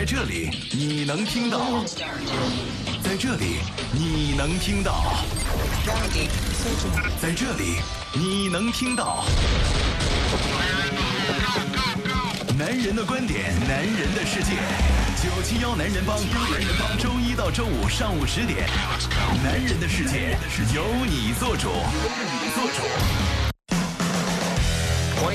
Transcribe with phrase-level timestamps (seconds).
[0.00, 1.84] 在这里你能听到，
[3.04, 3.58] 在这里
[3.92, 5.22] 你能听到，
[7.20, 7.82] 在这里
[8.14, 9.26] 你能听到。
[12.56, 14.52] 男人的观点，男人的世界。
[15.22, 18.70] 九七幺男人帮，男人帮，周一到周五上午十点，
[19.44, 20.38] 男人的世界
[20.74, 23.39] 由你做主，由你做主。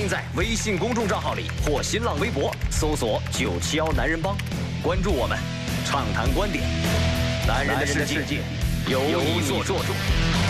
[0.07, 4.35] 在微信公众账号里或新浪微博搜索“九七幺男人帮”，
[4.83, 5.37] 关注我们，
[5.85, 6.63] 畅谈观点。
[7.47, 8.41] 男人的世界
[8.87, 10.44] 由你做主。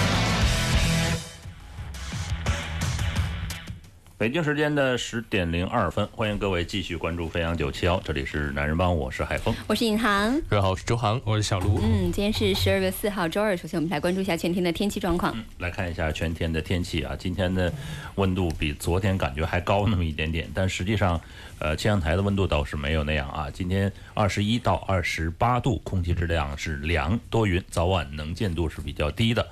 [4.26, 9.54] 北京时间的十点零二分，欢迎各位继续关注飞扬九七幺，这里是男人帮，我是海峰。
[9.68, 11.80] 我是尹航，各位好，我是周航，我是小卢。
[11.84, 13.56] 嗯，今天是十二月四号，周二。
[13.56, 15.38] 首先，我们来关注一下全天的天气状况。
[15.60, 17.72] 来看一下全天的天气啊，今天的
[18.16, 21.22] 温度比昨天感觉还高那么一点点，但实际上，
[21.60, 23.48] 呃，气象台的温度倒是没有那样啊。
[23.52, 29.48] 今天二十一到二十八度，空气质量是凉多云，早晚能见度是比较低的。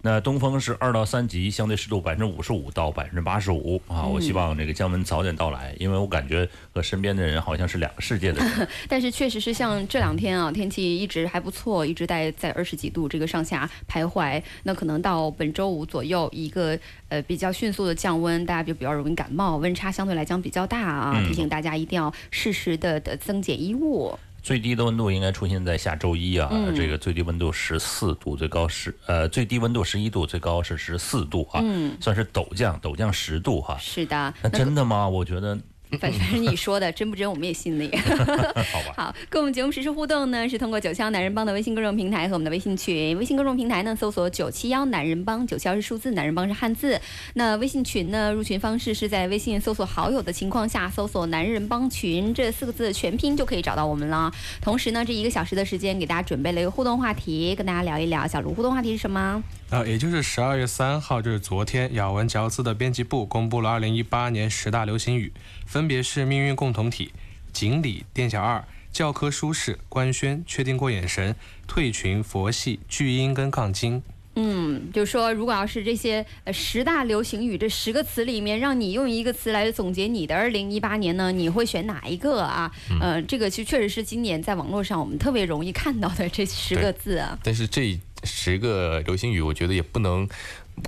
[0.00, 4.04] 那东风是二到三级，相对湿度百分之五十五到百分之八十五啊。
[4.04, 8.68] 我希望这个降温早点到来，因为我感觉和身边的人好像是两个世界的人。
[8.88, 14.40] 但是确实是像这两天啊，天气一直还不错，一直在在二十几度这个上下徘徊。
[14.62, 21.20] 那可能到本周五左右，一个呃比较迅速的降温，大家就比较容易感冒，温差相对来讲比较大啊。
[21.26, 24.16] 提醒大家一定要适时的的增减衣物。
[24.48, 31.62] 最低的温度应该出现在下周一啊，这个最低温度十四度，最高十呃最低温度十一度，最高是十四度啊，
[32.00, 33.76] 算是陡降，陡降十度哈。
[33.78, 35.06] 是的，那真的吗？
[35.06, 35.58] 我觉得。
[36.00, 37.90] 反正你说的，真不真我们也信你。
[37.96, 38.94] 好吧。
[38.96, 43.16] 好，跟我们节目实时互动呢，是通过九七幺男人帮的微信公众平台和我们的微信群。
[43.18, 47.00] 微信公众平台呢，搜索九七幺男人帮，九七幺是数字，男人帮是汉字。
[47.34, 54.30] 那微信群呢，入群方式是在微信搜索好友的情况下，搜索“男人帮群”这四个字全拼就可以找到我们了。
[54.60, 58.26] 同时呢，这一个小时的时间给大家准备了一个互动话题，跟大家聊一聊。
[58.26, 59.42] 小卢，互动话题是什么？
[59.70, 65.32] 啊，也就是十二月三号，就是昨天，咬文嚼字的编辑部公布了二零一八年十大流行语，
[65.68, 67.12] 分别是命运共同体、
[67.52, 71.36] 锦鲤、店小二、教科书式、官宣、确定过眼神、
[71.66, 74.02] 退群、佛系、巨婴跟杠精。
[74.36, 82.72] 嗯，就是说，如果要是这些呃十大流行语这十个词里面，让你用一个词来总结你的二零一八年呢，你会选哪一个啊？
[82.98, 87.38] 呃，这个其实确实是今年在网络上我们特别容易看到的这十个字啊。
[87.42, 90.26] 但是这十个流行语，我觉得也不能。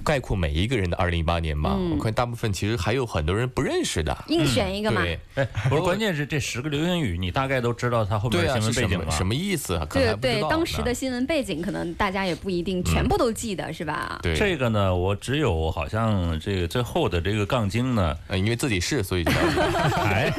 [0.04, 4.16] 概括每一个人的二零一八年吧，我看大部分其实还有很多人不认识的。
[4.28, 5.02] 硬选一个嘛？
[5.02, 9.10] 对，哎，不是，关键是这十个流行语，你大概都知道它后面的新闻背景吗？
[9.10, 9.80] 什么意思？
[9.90, 14.20] 对对，当时的新闻背景可能大家也不一定全部都记得，是吧？
[14.22, 19.32] 对，这个呢，我只有好像这个最后的这个杠精呢，因为自己是，所以就
[19.98, 20.30] 哎，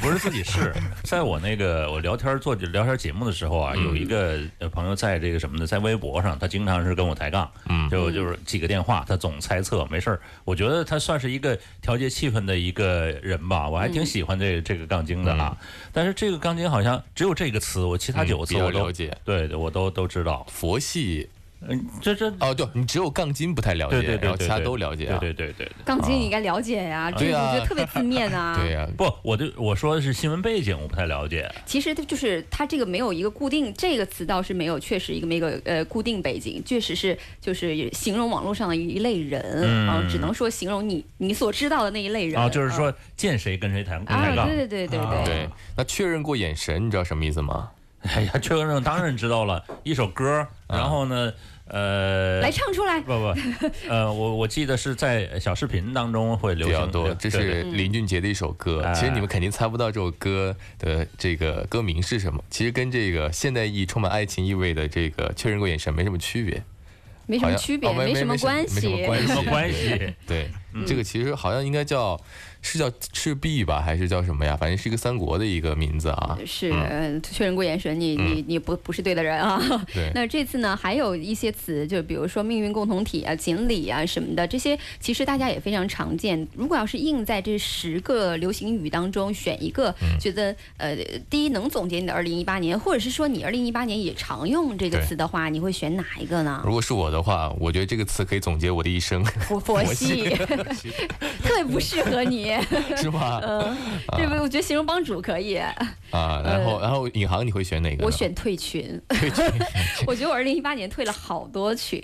[0.00, 0.72] 不是自己是，
[1.04, 4.38] 在我那个我聊天做聊天节目的时候啊，有一个
[4.70, 8.61] 朋友在这个什么呢，在微博上，他经常是跟我抬杠，嗯，就就是几。
[8.62, 10.20] 个电话，他总猜测，没事儿。
[10.44, 15.54] 我觉得他算是一个调节气氛的一个人吧，我还挺喜欢这这个杠精的啊。
[15.92, 20.46] 但是这个杠精好像只有这个词，我其他九个词我都了解，对对，我都都知道。
[20.50, 21.28] 佛系。
[21.68, 25.18] 嗯，这这哦，对你只有杠精不太了解，然后其他都了解啊。
[25.18, 28.56] 对对对对，杠精你应该了解呀，这个我觉得特别字面啊。
[28.58, 31.48] 对呀，不，我就我说的是新闻背景，我不太了解。
[31.64, 44.48] 其实它就是它这个没有一个固定，这个词倒是没有，确实一个没个呃固定背景，确实是就是形容网络上的一类人啊，只能说形容你你所知道的那一类人啊，就是说见谁跟谁谈谈杠。
[44.48, 45.48] 对对对对对对。
[45.76, 47.70] 那确认过眼神，你知道什么意思吗？
[48.02, 51.32] 哎呀，确认当然知道了，一首歌，然后呢？
[51.72, 53.00] 呃，来唱出来。
[53.00, 53.34] 不不，
[53.88, 57.12] 呃，我我记得是在小视频当中会流行多。
[57.14, 62.44] 这是林俊杰的一首歌，其实你们肯定猜不到这首歌的这个歌名是什么。
[62.50, 66.62] 其实跟这个现代意充满爱情意味的这个确认过眼神没什么区别，
[67.26, 70.14] 没什么区别，没什么关系，没什么关系。
[70.26, 70.50] 对，
[70.86, 72.20] 这个其实好像应该叫。
[72.64, 74.56] 是叫赤壁吧，还是叫什么呀？
[74.56, 76.38] 反正是一个三国的一个名字啊。
[76.46, 76.70] 是
[77.20, 79.60] 确认过眼神，你你你不不是对的人啊。
[79.92, 80.08] 对。
[80.14, 86.46] 那这次呢，还有一些词，就比如说命运共同体啊、锦鲤啊什么的，这些其实大家也非常常见。
[86.54, 90.96] 如果要是硬在这十个流行语当中选一个，觉得呃
[91.28, 96.62] 第一能总结你的二零一八年，或者是说你二零一八年也常用这个词的话，你会选哪一个呢？
[96.64, 99.24] 如果是我的话，我觉得这个词可以总结我的一生。
[99.24, 100.30] 佛佛系，
[100.64, 102.54] 特别不适合你。
[102.96, 103.40] 是吗？
[103.42, 103.76] 嗯，
[104.16, 105.74] 这不，我觉得形容帮主可以啊。
[106.10, 108.04] 然后，然后尹航你会选哪个？
[108.04, 109.00] 我选退群。
[109.08, 109.44] 退群。
[110.06, 112.02] 我觉得我二零一八年退了好多群，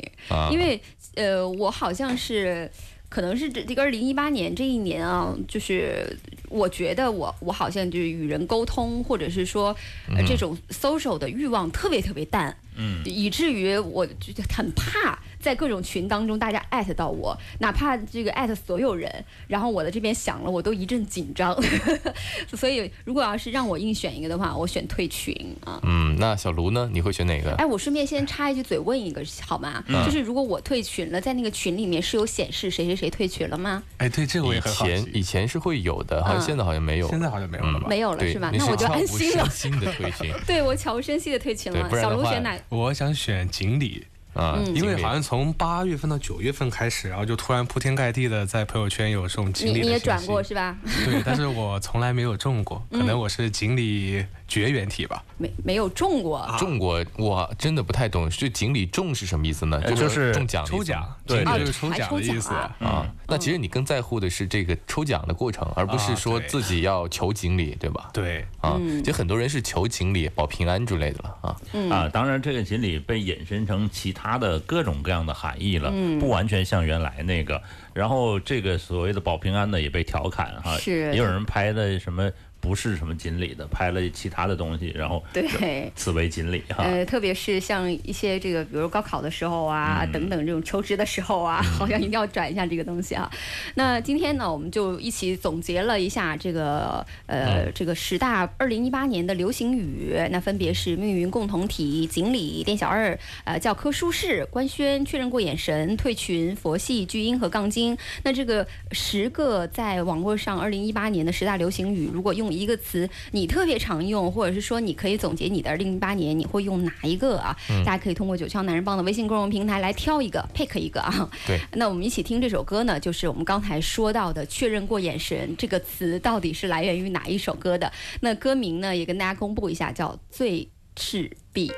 [0.50, 0.81] 因为
[1.14, 2.70] 呃，我好像是
[3.08, 6.16] 可能是这这个二零一八年这一年啊，就是
[6.49, 9.75] 我觉得我我好像就是与人沟通，或者是说、
[10.15, 21.56] 呃、这种 social 的欲望特别特别淡，嗯，以至于我就很怕在各种群当中大家艾特到我，哪怕这个艾特所有人，然后我的这边响了，我都一阵紧张。
[22.55, 25.35] 所以如果要是让我硬选一个的话，我选退群
[25.65, 25.81] 啊。
[25.85, 26.89] 嗯，那小卢呢？
[26.93, 27.53] 你会选哪个？
[27.53, 29.83] 哎，我顺便先插一句嘴问一个好吗？
[29.87, 33.83] 嗯就是如果我退群了，在那个群里面是有显示谁谁谁退群了吗？
[33.99, 37.08] 哎，对，这个我很好前以，前是会有的，好现在好像没有。
[37.08, 37.87] 现在好像没有了吧？
[37.88, 38.50] 没有了对，是吧？
[38.52, 39.73] 那我就悄无安心了声。
[39.73, 41.81] 息的退群 对我悄无声息的退群了。
[41.81, 42.58] 对不然的话小卢选哪？
[42.69, 50.76] 我想选锦鲤，啊，嗯因为好像从八月份到九月份开始，然后就突然铺天盖地的在朋友圈有这种锦鲤的信息你也转过是吧？
[51.05, 55.23] 对，但是我从来没有中过，可能我是锦鲤绝缘体吧。
[55.37, 56.45] 没没有中过。
[56.59, 59.81] 中过，我真的不太懂，就锦鲤中是什么意思呢？
[59.85, 62.53] 呃就是中奖抽奖，对就是抽奖的意思。
[62.55, 63.06] 啊。
[63.29, 68.11] 那其实你更在乎的是这个抽奖的过程，而不是说自己要求锦鲤，对吧？
[68.12, 71.56] 对，啊，嗯其实很多人是求锦鲤保平安之类的了啊。
[71.73, 77.62] 嗯啊，当然这个锦鲤被引申成其他的各种各样的含义了，嗯不完全像原来那个。
[77.93, 85.90] 然后这个所谓的保平安呢，也被调侃哈，是也有人拍的什么不是什么锦鲤的，拍了其他的东西，然后对。
[85.94, 86.84] 此为锦鲤哈。
[86.84, 93.31] 呃，特别是像一些这个，比如高考的时候啊，嗯等等这种求职的时候啊，好像一定要转一下这个东西啊。
[93.75, 107.96] 那今天呢，我们就一起总结了一下这个呃、这个十大二零一八年的流行语，那分别是命运共同体、锦鲤、店小二、呃教科书式、官宣、确认过眼神、退群、佛系、巨婴和杠精。
[108.22, 117.56] 那这个十个在网络上二零一八年的十大流行语，如果用一个词你特别常用，或者是说你可以总结你的二零零八年，你会用哪一个啊？
[117.85, 121.31] 大家可以通过九霄男人帮的微信公众平台来挑一个，pick 一个啊。
[121.47, 127.93] 对，那我们一起听这首歌呢，就是我们刚才说到的“确认过眼神”这个词，到底是来源于哪一首歌的？
[128.21, 131.71] 那歌名呢，也跟大家公布一下，叫《最赤壁》。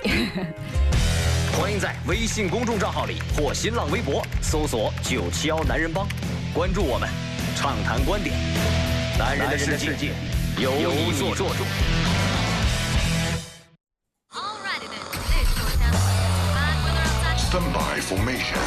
[1.59, 6.07] 欢迎在微信公众账号里或新浪微博搜索“九七幺男人帮”，
[6.55, 7.09] 关注我们，
[7.57, 8.35] 畅谈观点。
[9.19, 9.93] 男人的世界
[10.61, 11.47] 由你做主。
[17.49, 18.61] Stand by formation。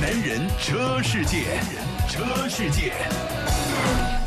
[0.00, 1.42] 男人车世界，
[2.08, 2.92] 车世界。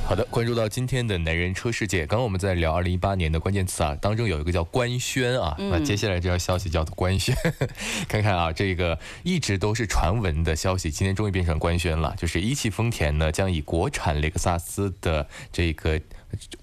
[0.06, 2.06] 好的，关注到今天的男人车世界。
[2.06, 7.34] 刚刚我们在聊二零一八年的关键词啊，当中有一个叫官宣啊，那接下来这条消息叫做官宣。
[8.10, 16.02] 看看啊，这个一直都是传闻的消息，今天终于变成官宣了，就是一汽丰田呢将以国产雷克萨斯的这个。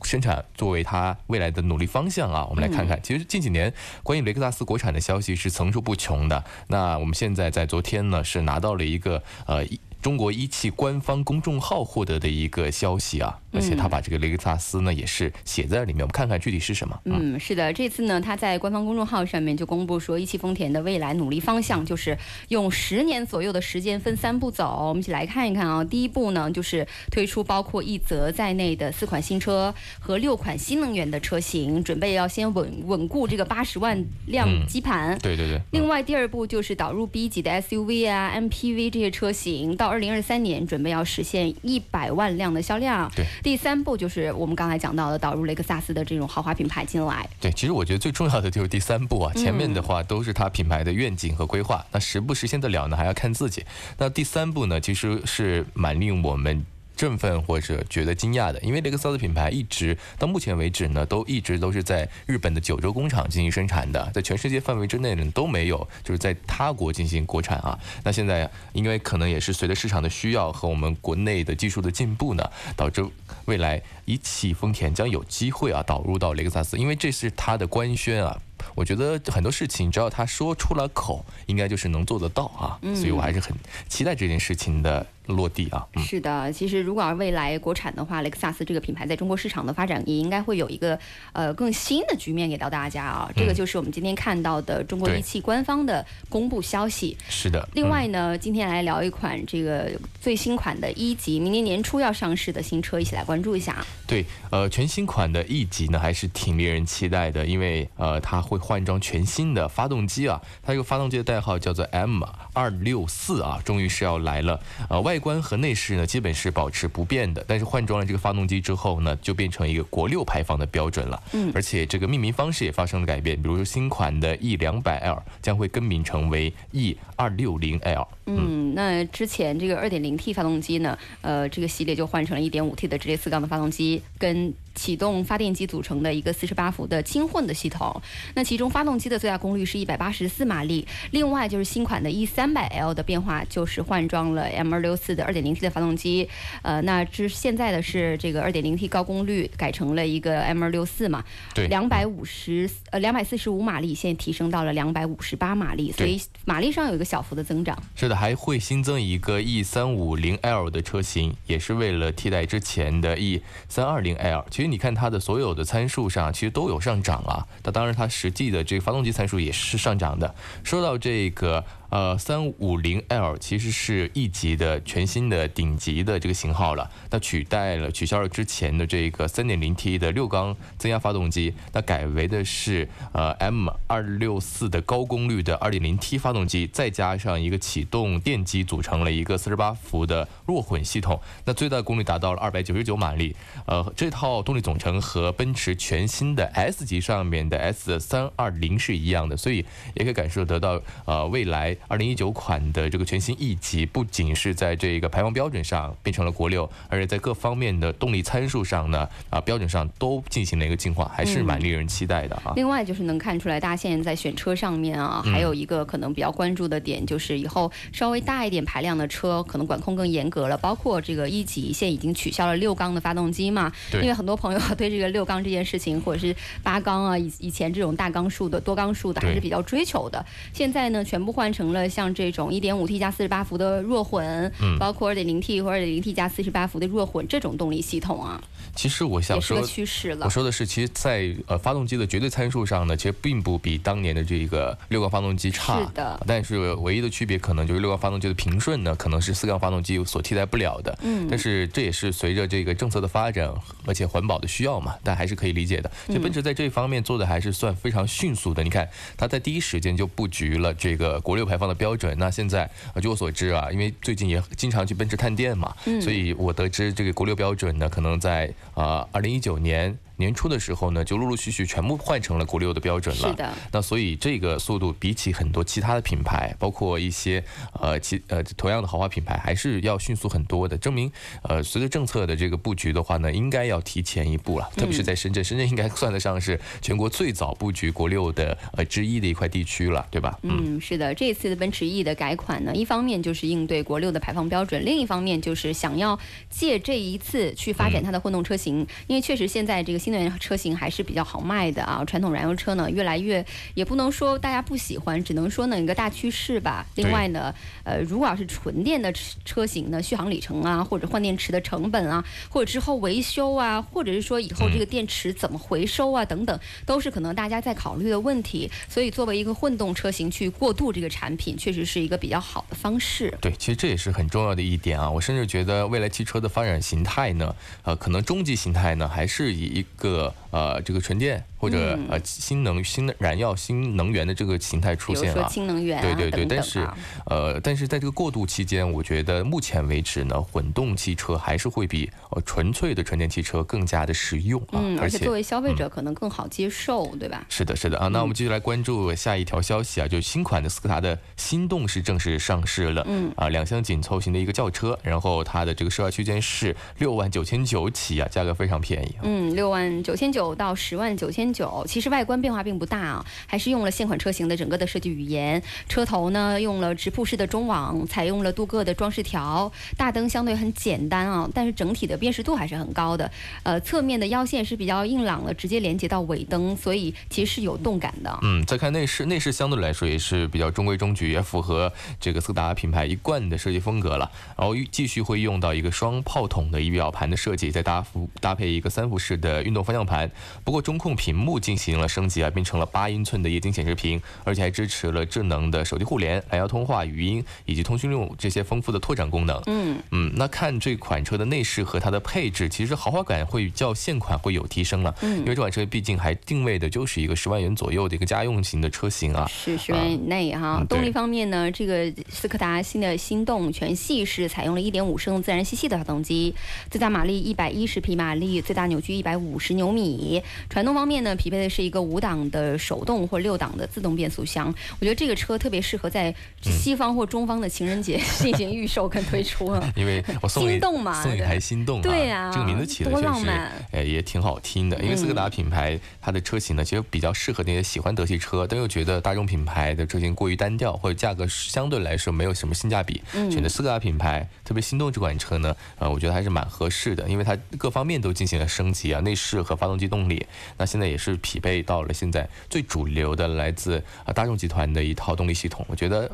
[0.03, 3.01] 生产作为它未来的努力方向啊，我们来看看。
[3.03, 3.73] 其实近几年
[4.03, 6.45] 关于雷克萨斯国产的消息是层出不穷的。
[6.69, 16.01] 那我们现在在昨天呢是拿到了一个呃一中国一汽官方公众号获得的一个消息啊，而且他把这个雷克萨斯呢也是写在里面。
[16.01, 17.01] 我们看看具体是什么。
[17.05, 22.19] 嗯，是的，这次呢，他在官方公众号上面就公布说，一汽丰田的未来努力方向就是
[22.49, 24.89] 用十年左右的时间分三步走。
[24.89, 25.85] 我们一起来看一看啊。
[25.85, 35.17] 第一步呢，就是推出包括一泽在内的四款新车和六款新能源的车型，准备要先稳稳固这个八十万辆嗯基盘。
[35.21, 43.13] 对对对，另外，第二步就是导入 B 级的 SUV 啊、MPV 这些车型，到二零二三年准备要实现一百万辆的销量。
[43.15, 47.29] 对，第三步就是我们刚才讲到的导入雷克萨斯的这种豪华品牌进来。
[47.39, 53.63] 对，其实我觉得最重要的就是第三步啊，前面的话都是它品牌的愿景和规划，那实不实现得了呢，还要看自己。
[53.99, 56.65] 那第三步呢，其实是蛮令我们。
[56.97, 67.79] 振奋或者觉得惊讶的，因为雷克萨斯品牌一直到目前为止呢，都一直都是在日本的九州工厂进行生产的，在全世界范围之内呢都没有，就是在他国进行国产啊。
[68.05, 73.05] 那现在因为可能也是随着市场的需要和我们国内的技术的进步呢，导致
[73.47, 78.41] 未来一汽丰田将有机会啊导入到雷克萨斯，因为这是它的官宣啊。
[78.75, 83.55] 我觉得很多事情只要他说出了口，应该就是能做得到啊，嗯所以我还是很
[83.89, 85.87] 期待这件事情的落地啊。
[85.95, 90.99] 嗯，是的，其实如果要未来国产的话，雷克萨斯这个品牌在中国市场的发展也应该会有一个
[91.33, 93.31] 呃更新的局面给到大家啊。
[93.37, 97.17] 这个就是我们今天看到的中国一汽官方的公布消息。
[97.29, 97.69] 是的。
[97.75, 99.91] 另外嗯呢，今天来聊一款这个
[100.21, 103.87] 最新款的一级，明年年初要上市的新车，一起来关注一下啊。
[104.07, 114.61] 对，呃，全新款的 E 级呢还是挺令人期待的，因为呃，它会换装全新的发动机啊，它这个发动机的代号叫做 M 二六四啊，终于是要来了。
[114.89, 121.23] 呃，外观和内饰呢基本是保持不变的，但是换装了这个发动机之后呢，就变成一个国六排放的标准了。
[121.33, 128.07] 嗯，而且这个命名方式也发生了改变，比如说新款的 E 两百 L 将会更名成为 E 二六零 L。
[128.27, 138.01] 嗯，那之前这个 2.0T 发动机呢，呃，这个系列就换成了一点五 T 的直列四缸的发动机，跟启动发电机组成的一个四十八伏的轻混的系统。
[138.35, 146.29] 那其中发动机的最大功率是一百八十四马力，另外就是新款的 E300L 的变化就是换装了 M264 的 2.0T 的发动机。
[146.63, 151.25] 呃，那之现在的是这个 2.0T 高功率改成了一个 M264 嘛，
[151.55, 157.77] 对两百五十呃两百四十五马力，现在提升到了两百五十八马力，所以马力上有一个小幅的增长。
[157.95, 164.45] 是的，还会新增一个 E 三五零 L 的车型，也是为了替代之前的 E 三二零 L。
[164.63, 167.45] 所以你看它的所有的参数上，其实都有上涨啊。
[167.65, 170.33] 那当然，它实际的这个发动机参数也是上涨的。
[170.63, 171.65] 说到这个。
[171.93, 193.37] 呃，三五零 L 其实是 E 级的全新的顶级的这个型号了，那取代了取消了之前的这个三点零 T 的六缸增压发动机，那改为的是呃 M 二六四的高功率的二点零 T 发动机，再加上一个启动电机，组成了一个四十八伏的弱混系统，那最大功率达到了二百九十九马力。
[193.67, 201.77] 呃，这套动力总成和奔驰全新的 S 级上面的 S 三二零是一样的，所以也可以感受得到呃未来。
[201.89, 212.53] 二零一九款的这个全新 E 级，不仅是在这个排放标准上变成了国六，而且在各方面的动力参数上呢，啊标准上都进行了一个进化，还是蛮令人期待的啊。
[212.57, 220.57] 另外就是能看出来，大家现在在选车上面啊，还有一个可能比较关注的点，就是以后稍微大一点排量的车，可能管控更严格了。
[220.57, 230.25] 包括这个一级现在已经取消了六缸的发动机嘛，因为很多朋友对这个六缸这件事情，或者是八缸啊，以以前这种大缸数的、多缸数的还是比较追求的。
[230.53, 238.41] 现在呢，全部换成了像这种 1.5T 加48伏的弱混，包括 2.0T 或者 2.0T 加48伏的弱混这种动力系统啊。
[238.75, 240.25] 其实我想说，趋势了。
[240.25, 245.79] 我说的是，其实，在呃发动机的绝对参数上呢，其实并不比当年的这个六缸发动机差。
[245.81, 246.19] 是的。
[246.27, 250.99] 但是唯一的区别可能就是六缸发动机的平顺呢，可能是四缸发动机所替代不了的。
[251.03, 251.27] 嗯。
[251.29, 253.53] 但是这也是随着这个政策的发展，
[253.85, 255.91] 而且环保的需要嘛，但还是可以理解的。
[256.07, 258.63] 所以奔驰在这方面做的还是算非常迅速的。
[258.63, 258.89] 你看，
[259.19, 262.17] 它在第一时间就布局了这个国六排放的标准。
[262.19, 269.97] 那现在，据我所知啊，因为最近也经常去奔驰探店嘛，所以我得知这个国六标准呢，可能在啊二零一九年。
[270.23, 273.29] 年初的时候呢，就陆陆续续全部换成了国六的标准了。
[273.29, 273.53] 是的。
[273.73, 277.43] 那所以这个速度比起很多其他的品牌，包括一些
[277.81, 280.79] 呃其呃同样的豪华品牌，还是要迅速很多的。
[280.79, 281.11] 证明
[281.43, 284.71] 呃随着政策的这个布局的话呢，应该要提前一步了。
[284.77, 290.39] 特别是在深圳，深圳应该算得上是全国最早布局国六的呃之一的一块地区了，对吧？
[290.43, 291.13] 嗯，是的。
[291.15, 296.19] 这次的奔驰 E 的改款呢，一方面就是应对国六的排放标准，另一方面就是想要
[296.51, 306.87] 借这一次去发展它的混动车型，因为确实现在这个新能源车型还是比较好卖的啊，传统燃油车呢越来越也不能说大家不喜欢，只能说呢一个大趋势吧。
[306.95, 307.53] 另外呢，
[307.83, 309.13] 呃，如果要是纯电的
[309.45, 318.71] 车型呢，续航里程啊，或者换电池的成本啊，或者之后维修啊，或者是说以后这个电池怎么回收啊等等，都是可能大家在考虑的问题。
[318.89, 323.33] 所以作为一个混动车型去过渡这个产品，确实是一个比较好的方式。
[323.41, 325.11] 对，其实这也是很重要的一点啊。
[325.11, 330.35] 我甚至觉得未来汽车的发展形态呢，呃，可能终极形态呢，还是以一个。
[330.53, 336.85] 呃，这个纯电或者呃新能新的燃料新能源的这个形态出现了，氢能源，对对对，但是
[337.27, 347.47] 呃，但是在这个过渡期间，我觉得目前为止呢，混动汽车还是会比呃纯粹的纯电汽车更加的实用啊，嗯，而且作为消费者可能更好接受，对吧？
[347.49, 360.33] 是的，是的啊，那我们继续来关注下一条消息啊，就是新款的斯柯达的心动是正式上市了，嗯啊，两厢紧凑型的一个轿车，然后它的这个售价区间是六万九千九起啊，价格非常便宜，嗯，六万九千九。
[360.33, 365.63] 九到十万九千九，其实外观变化并不大啊，还是用了现款车型的整个的设计语言。
[365.89, 369.71] 车头呢用了直瀑式的中网，采用了镀铬的装饰条。
[369.97, 373.31] 大灯相对很简单啊，但是整体的辨识度还是很高的。
[373.63, 378.39] 呃，侧面的腰线是比较硬朗的，直接连接到尾灯，所以其实是有动感的。
[378.43, 384.31] 嗯，再看内饰，内饰相对来说也是比较中规中矩，也符合这个斯柯达品牌一贯的设计风格了。
[384.57, 390.31] 然后继续会用到一个双炮筒的仪表盘的设计，再搭附搭配一个三辐式的运动方向盘。
[390.63, 399.61] 不过中控屏幕进行了升级啊，变成了八英寸的液晶显示屏，而且还支持了智能的手机互联、蓝牙通话、语音以及通讯录这些丰富的拓展功能。
[399.67, 405.15] 嗯嗯，那看这款车的内饰和它的配置，其实豪华感会较现款会有提升了。
[405.23, 409.47] 嗯因为这款车毕竟还定位的就是一个十万元左右的一个家用型的车型啊。
[409.49, 410.79] 是十元以内哈。
[410.81, 416.55] 嗯动力方面呢，这个斯柯达新的心动全系是采用了一点五升自然吸气的发动机，
[416.91, 420.43] 最大马力一百一十匹马力，最大扭矩一百五十牛米。
[420.69, 424.73] 传动方面呢，匹配的是一个五档的手动或六档的自动变速箱。
[425.01, 429.83] 我觉得这个车特别适合在西方或中方的情人节进行预售跟推出啊。
[429.97, 434.99] 因为我送你心动嘛送你台心动啊，对呀这个名字起的多确实浪漫，呃，也挺好听的。
[435.03, 450.45] 因为斯柯达品牌它的车型呢，其实比较适合那些喜欢德系车，但又觉得大众品牌的车型过于单调，或者价格相对来说没有什么性价比，选择斯柯达品牌，特别心动这款车呢，呃，我觉得还是蛮合适的，因为它各方面都进行了升级啊，内饰和发动机动力，
[450.79, 456.31] 那现在也是匹配到了现在最主流的来自啊大众集团的一套动力系统，我觉得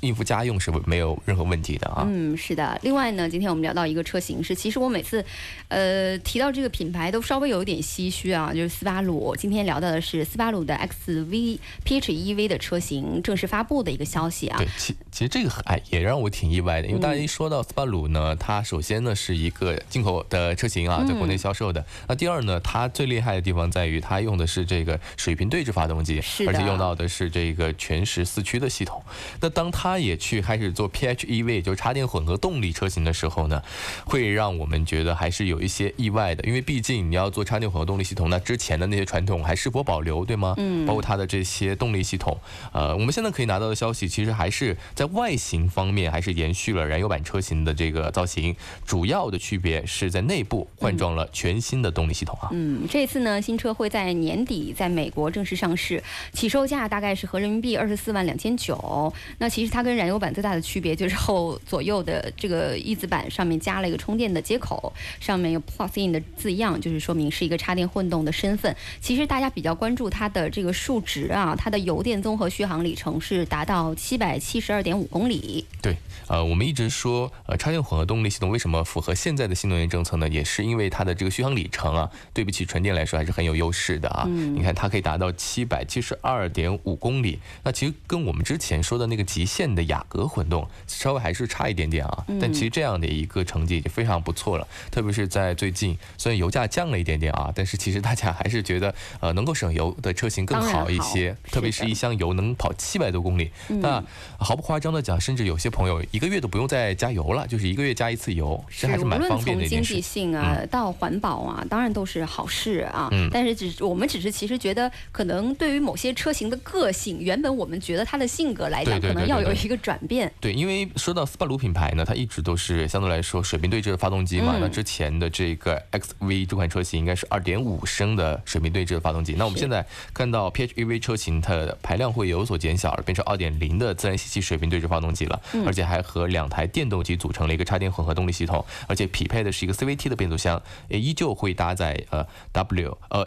[0.00, 2.04] 应付家用是没有任何问题的啊。
[2.06, 2.78] 嗯，是的。
[2.82, 5.24] 另外呢，今天我们聊到一个车型是，其实我每次，
[5.68, 9.34] 呃，提到这个品牌都稍微有一点唏嘘啊，就是斯巴鲁。
[9.36, 21.84] 今天聊到的是斯巴鲁的 XV PHEV 的车型正式发布的一个消息啊对。，其其实这个哎也让我挺意外的，因为大家一说到斯巴鲁呢，它首先呢是一个进口的车型啊，在国内销售的。
[22.06, 29.02] 那第二呢，它最厉害的地方在于它用的是这个水平对置发动机，而且用到的是这个全时四驱的系统。
[29.40, 33.62] 那当它也去开始做 PHEV，也就是插电混合动力车型的时候呢，
[34.04, 40.54] 会让我们觉得还是有一些意外的，因为毕竟你要做插电混合动力系统，那之前的那些传统还是否保留，对吗？
[40.56, 42.36] 嗯包括它的这些动力系统，
[42.72, 48.54] 呃，我们现在可以拿到的消息，其实还是在外形方面还是延续了燃油版车型的这个造型，
[48.86, 52.48] 主要的区别是在内部换装了全新的动力系统啊。
[52.52, 56.02] 嗯，这次呢，新车会在年底在美国正式上市，
[56.32, 59.12] 起售价大概是合人民币二十四万两千九。
[59.38, 68.74] 那其实它跟燃油版最大的区别就是后左右的这个翼子板上面加了一个充电的接口，上面有 Plus in 的字样，就是说明是一个插电混动的身份。
[69.00, 75.66] 其实大家比较关注它的这个数值啊，它的油电综合续航里程是达到七百七十二点五公里。
[75.82, 80.28] 对，呃，我们一直说，呃，插电混合动力系统为什么符合现在的新能源政策呢？
[80.28, 84.24] 也是因为它的这个续航里程啊，对比起纯电来说还是很有优势的啊。
[84.26, 92.24] 你看，它可以达到七百七十二点五公里，那其实跟我们之前说的那个极限的雅阁混动稍微还是差一点点啊。
[92.40, 103.50] 但其实这样的一个成绩已经非常不错了，特别是在最近，虽然油价降了一点点啊，但是其实大家还是觉得，呃，能够省油的车型更好一些，特别是一箱油能跑七百多公里。
[103.68, 104.02] 那
[104.38, 110.00] 毫不夸张的讲，甚至有些朋友一个月都不用再加油了，就是一个月加一次油，这还是蛮方便的从经济一件事。
[110.00, 113.08] 性啊、到环保啊，当然都是好事啊。
[113.12, 120.32] 嗯但是只我们只是其实觉得，可能对于某些车型的个性，原本我们觉得它的性格来讲，可能要有一个转变。
[120.40, 124.54] 对，因为说到斯巴鲁品牌呢，它一直都是相对来说水平对置的发动机嘛。
[124.56, 129.34] 嗯那之前的这个 XV 这款车型应该是2.5升的水平对置的发动机。
[129.38, 143.22] 那我们现在看到 PHEV 车型，它的排量会有所减小，变成2.0的自然吸气水平对置发动机了，嗯而且还和两台电动机组成了一个插电混合动力系统，而且匹配的是一个 CVT 的变速箱，也依旧会搭载呃 W 呃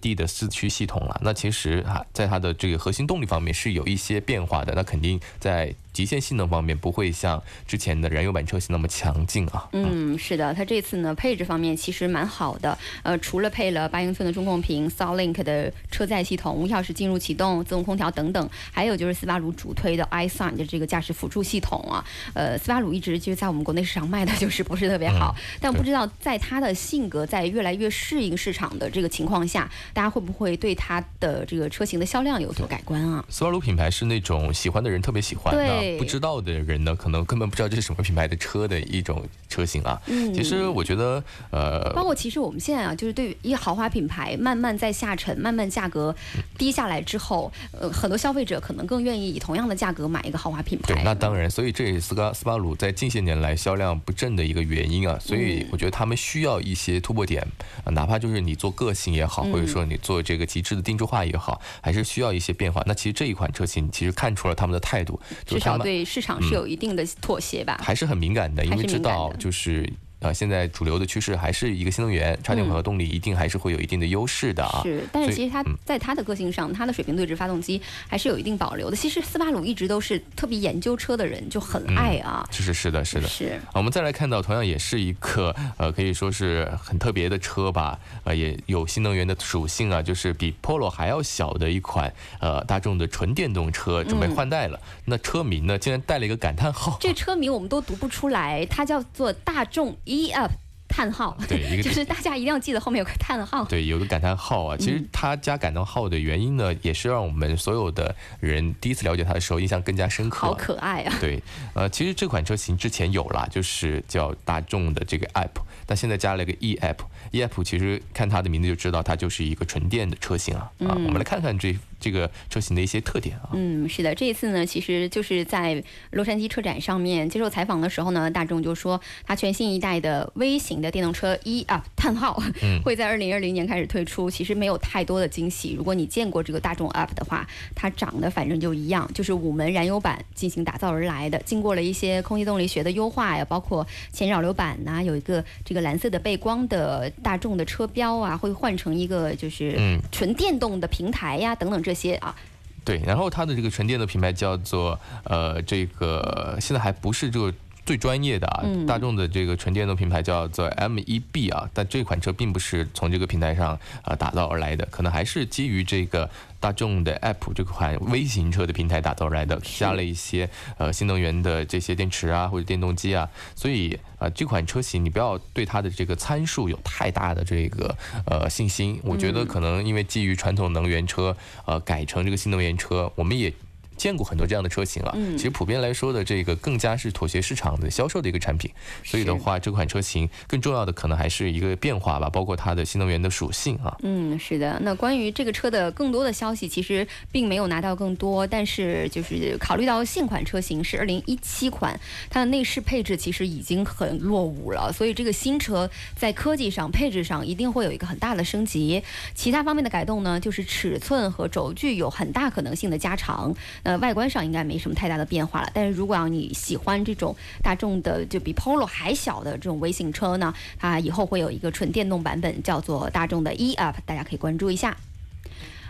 [0.00, 1.20] D 的四驱系统了。
[1.22, 9.68] 那其实啊，在它的这个核心动力方面是有一些变化的，那肯定在极限性能方面不会像之前的燃油版车型那么强劲啊。
[9.72, 12.78] 嗯，是的，它这次呢配置方面其实蛮好的。
[13.02, 22.04] 呃，除了配了八英寸的中控屏、StarLink 的车载系统、无钥匙进入启动、自动空调等等，还有就是斯巴鲁主推的 iSign 的这个驾驶辅助系统啊。
[22.32, 33.24] 呃，斯巴鲁一直就是在我们国内市场卖的就是不是特别好，但不知道在它的性格在越来越适应市场的这个情况下，大家会不会对它的这个车型的销量有所改观啊？
[33.28, 40.00] 斯巴鲁品牌是那种喜欢的人特别喜欢，对那不知道的人呢，可能根本不知道这是什么品牌的车的一种车型啊。
[40.06, 46.14] 嗯其实我觉得，呃，包括其实我们现在啊，就是对于一个豪华品牌慢慢在下沉，慢慢价格
[46.56, 50.94] 低下来之后，呃，很多消费者可能更愿意以同样的价格买一个豪华品牌。
[50.94, 55.18] 对，那当然，所以这也是斯巴斯巴鲁在近些年来销量不振的一个原因啊。
[55.20, 57.46] 所以我觉得他们需要一些突破点，
[57.84, 62.82] 啊哪怕就是你做个性也好，或者说你做这个极致的定制化也好，还是需要一些变化。
[62.86, 67.80] 那其实这一款车型其实看出了他们的态度，就至少是他们对市场是有一定的妥协吧。
[67.82, 74.80] 还是很敏感的，因为知道就是呃，现在主流的趋势还是一个新能源，插电混合动力一定还是会有一定的优势的啊。
[74.82, 78.96] 是，但是其实它嗯在它的个性上，它的水平对置发动机还是有一定保留的。
[78.96, 82.46] 其实斯巴鲁一直都是特别研究车的人，就很爱啊。
[82.50, 83.28] 是是是的，是的。
[83.28, 94.80] 是啊我们再来看到，同样也是一个呃，可以说是很特别的车吧，呃，也有新能源的属性啊，就是比 Polo 还要小的一款呃大众的纯电动车准备换代了。
[95.04, 96.96] 那车名呢，竟然带了一个感叹号。
[97.00, 100.50] 这 车名我们都读不出来，它叫做大众 E Up
[100.88, 103.62] 叹号，对一个 就是大家一定要记得后面有个叹号。
[103.66, 104.76] 对，有个感叹号啊。
[104.76, 110.46] 其实它加感叹号的原因呢，也是让我们所有的人第一次了解它的时候印象更加深刻。
[110.46, 111.14] 好可爱啊！
[111.20, 111.42] 对，
[111.74, 116.96] 呃，其实这款车型之前有啦，就是叫大众的这个 app，但现在加了一个 e app。
[117.32, 120.72] e app 其实看它的名字就知道，它就是一个纯电的车型啊。
[120.80, 123.50] 啊，我们来看看这这个车型的一些特点啊。
[123.54, 132.42] 嗯，是的，这一次呢，其实就是在洛杉矶车展上面接受采访的时候呢，大众就说，它全新一代的微型的电动车一啊叹号
[132.84, 134.28] 会在二零二零年开始推出。
[134.30, 135.74] 其实没有太多的惊喜。
[135.76, 152.36] 如果你见过这个大众 Up 的话，它长得反正就一样，就是五门燃油版进行打造而来的，经过了一些空气动力学的优化呀，包括前扰流板呐、有一个这个蓝色的背光的大众的车标啊，会换成一个就是嗯纯电动的平台呀，等等这些啊。
[152.84, 157.52] 对，然后它的这个纯电的品牌叫做呃，这个现在还不是这个
[157.84, 166.28] 最专业的啊，嗯大众的这个纯电动品牌叫做 MEB 啊，但这款车并不是从这个平台上呃打造而来的，可能还是基于这个
[166.60, 170.48] 大众的 App 这款微型车的平台打造而来的，加了一些
[170.78, 183.52] 呃新能源的这些电池啊或者电动机啊，所以啊、呃这款车型你不要对它的这个参数有太大的这个呃信心，我觉得可能因为基于传统能源车呃改成这个新能源车，我们也。
[183.98, 188.70] 见过很多这样的车型啊，嗯其实普遍来说的这个更加是妥协市场的销售的一个产品，
[189.04, 193.94] 所以的话，这款车型更重要的可能还是一个变化吧，包括它的新能源的属性啊。
[194.02, 194.78] 嗯，是的。
[194.82, 201.98] 那关于这个车的更多的消息，其实并没有拿到更多，但是就是考虑到现款车型是二零一七款，
[202.30, 209.02] 它的内饰配置其实已经很落伍了，所以这个新车在科技上、配置上一定会有一个很大的升级。
[209.34, 213.54] 其他方面的改动呢，就是尺寸和轴距有很大可能性的加长。
[213.88, 215.70] 呃，外观上应该没什么太大的变化了。
[215.72, 224.94] 但是如果要你喜欢这种大众的就比 Polo 还小的这种微型车呢，它以后会有一个纯电动版本，叫做大众的 E Up，大家可以关注一下。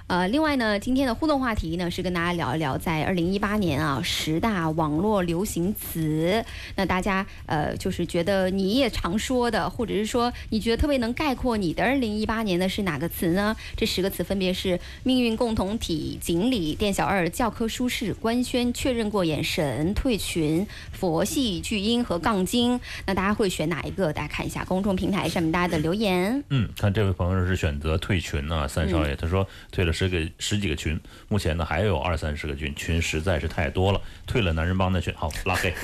[0.08, 6.42] 呃，另外呢，今天的互动话题呢是跟大家聊一聊，在二零一八年啊十大网络流行词。
[6.76, 13.54] 那大家呃就是觉得你也常说的，或者是说你觉得特别能概括你的二零一八年的是哪个词呢？
[13.76, 22.80] 这十个词分别是命运共同体、锦鲤、店小二、教科书式、官宣、确认过眼神、退群、佛系、巨婴和杠精。
[23.04, 24.10] 那大家会选哪一个？
[24.10, 26.42] 大家看一下公众平台上面大家的留言。
[26.48, 35.74] 嗯，看这位朋友是选择退群啊，三少爷，他说退了十个十几个群，目前呢还有二三十个群，群实在是太多了，退了男人帮的群，好拉黑。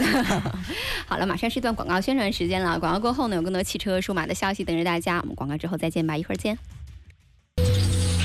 [1.05, 2.79] 好了，马上是一段广告宣传时间了。
[2.79, 5.19] 广告过后呢，有更多汽车、数码的消息等着大家。
[5.23, 6.57] 我们广告之后再见吧，一会儿见。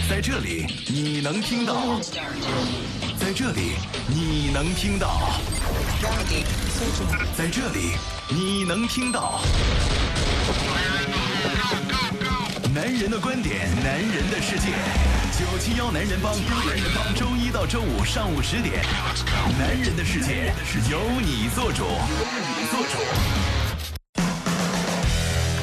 [0.08, 2.00] 在这里你能听到，
[3.18, 3.72] 在这里
[4.08, 5.40] 你能听到，
[7.36, 7.96] 在这里
[8.30, 9.42] 你能听到。
[12.74, 14.68] 男人的观点，男人的世界。
[15.40, 16.32] 九七幺男人帮，
[16.68, 18.84] 男人帮，周一到周五上午十点，
[19.58, 20.54] 男人的世界
[20.92, 23.00] 由你做主，由你做主。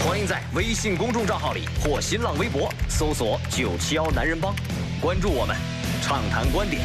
[0.04, 4.52] 欢迎在微信公众账号里或新浪微博搜索“九七幺男人帮”，
[5.00, 5.56] 关注我们，
[6.02, 6.82] 畅谈观点。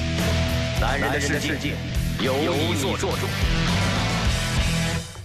[0.79, 1.73] 男人的世界
[2.19, 3.07] 由你做主。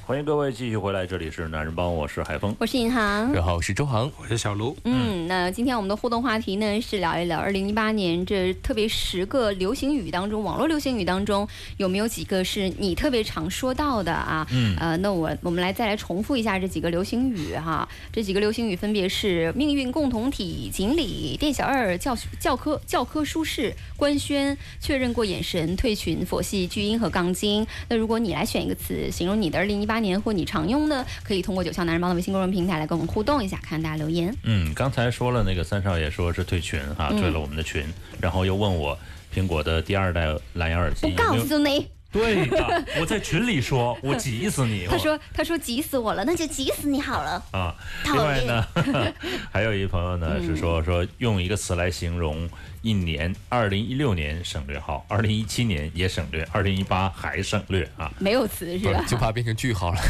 [0.06, 2.54] 欢迎各位继续回来，这里是男人帮，我是海峰。
[2.60, 3.32] 我是银行。
[3.32, 4.76] 然后我是周航，我是小卢。
[4.84, 14.46] 嗯，那今天我们的互动话题呢是聊一聊二零一八年这特别十个流行语当中，网络流行语当中有没有几个是你特别常说到的啊？
[14.52, 17.88] 嗯呃，那我我们来再来重复一下这几个流行语哈。
[18.12, 27.66] 这几个流行语分别是命运共同体、锦鲤、店小二、教教科教科书式、官宣、确认过眼神、退群、佛系、巨婴和杠精。
[27.88, 34.34] 那如果你来选一个词形容你的二零一八年或你常用的，可以通过九霄男人帮的微信公众平台来跟我们互动一下，看看大家留言。
[34.44, 37.84] 嗯，刚才说了那个三少爷说是退群哈，嗯退了我们的群，
[38.20, 38.98] 然后又问我
[39.34, 41.36] 苹果的第二代蓝牙耳机我告？
[41.38, 41.88] 诉你。
[42.12, 44.86] 对的， 我在群里说，我急死你。
[44.88, 47.42] 他说：“他说急死我了，那就急死你好了。
[47.52, 48.66] 啊，另外呢，
[49.52, 52.48] 还有一朋友呢是说说用一个词来形容
[52.80, 58.10] 一年，二零一六年省略号，二零一七年也省略，二零一八还省略啊。
[58.18, 59.04] 没有词是吧？
[59.08, 60.00] 就怕变成句号了。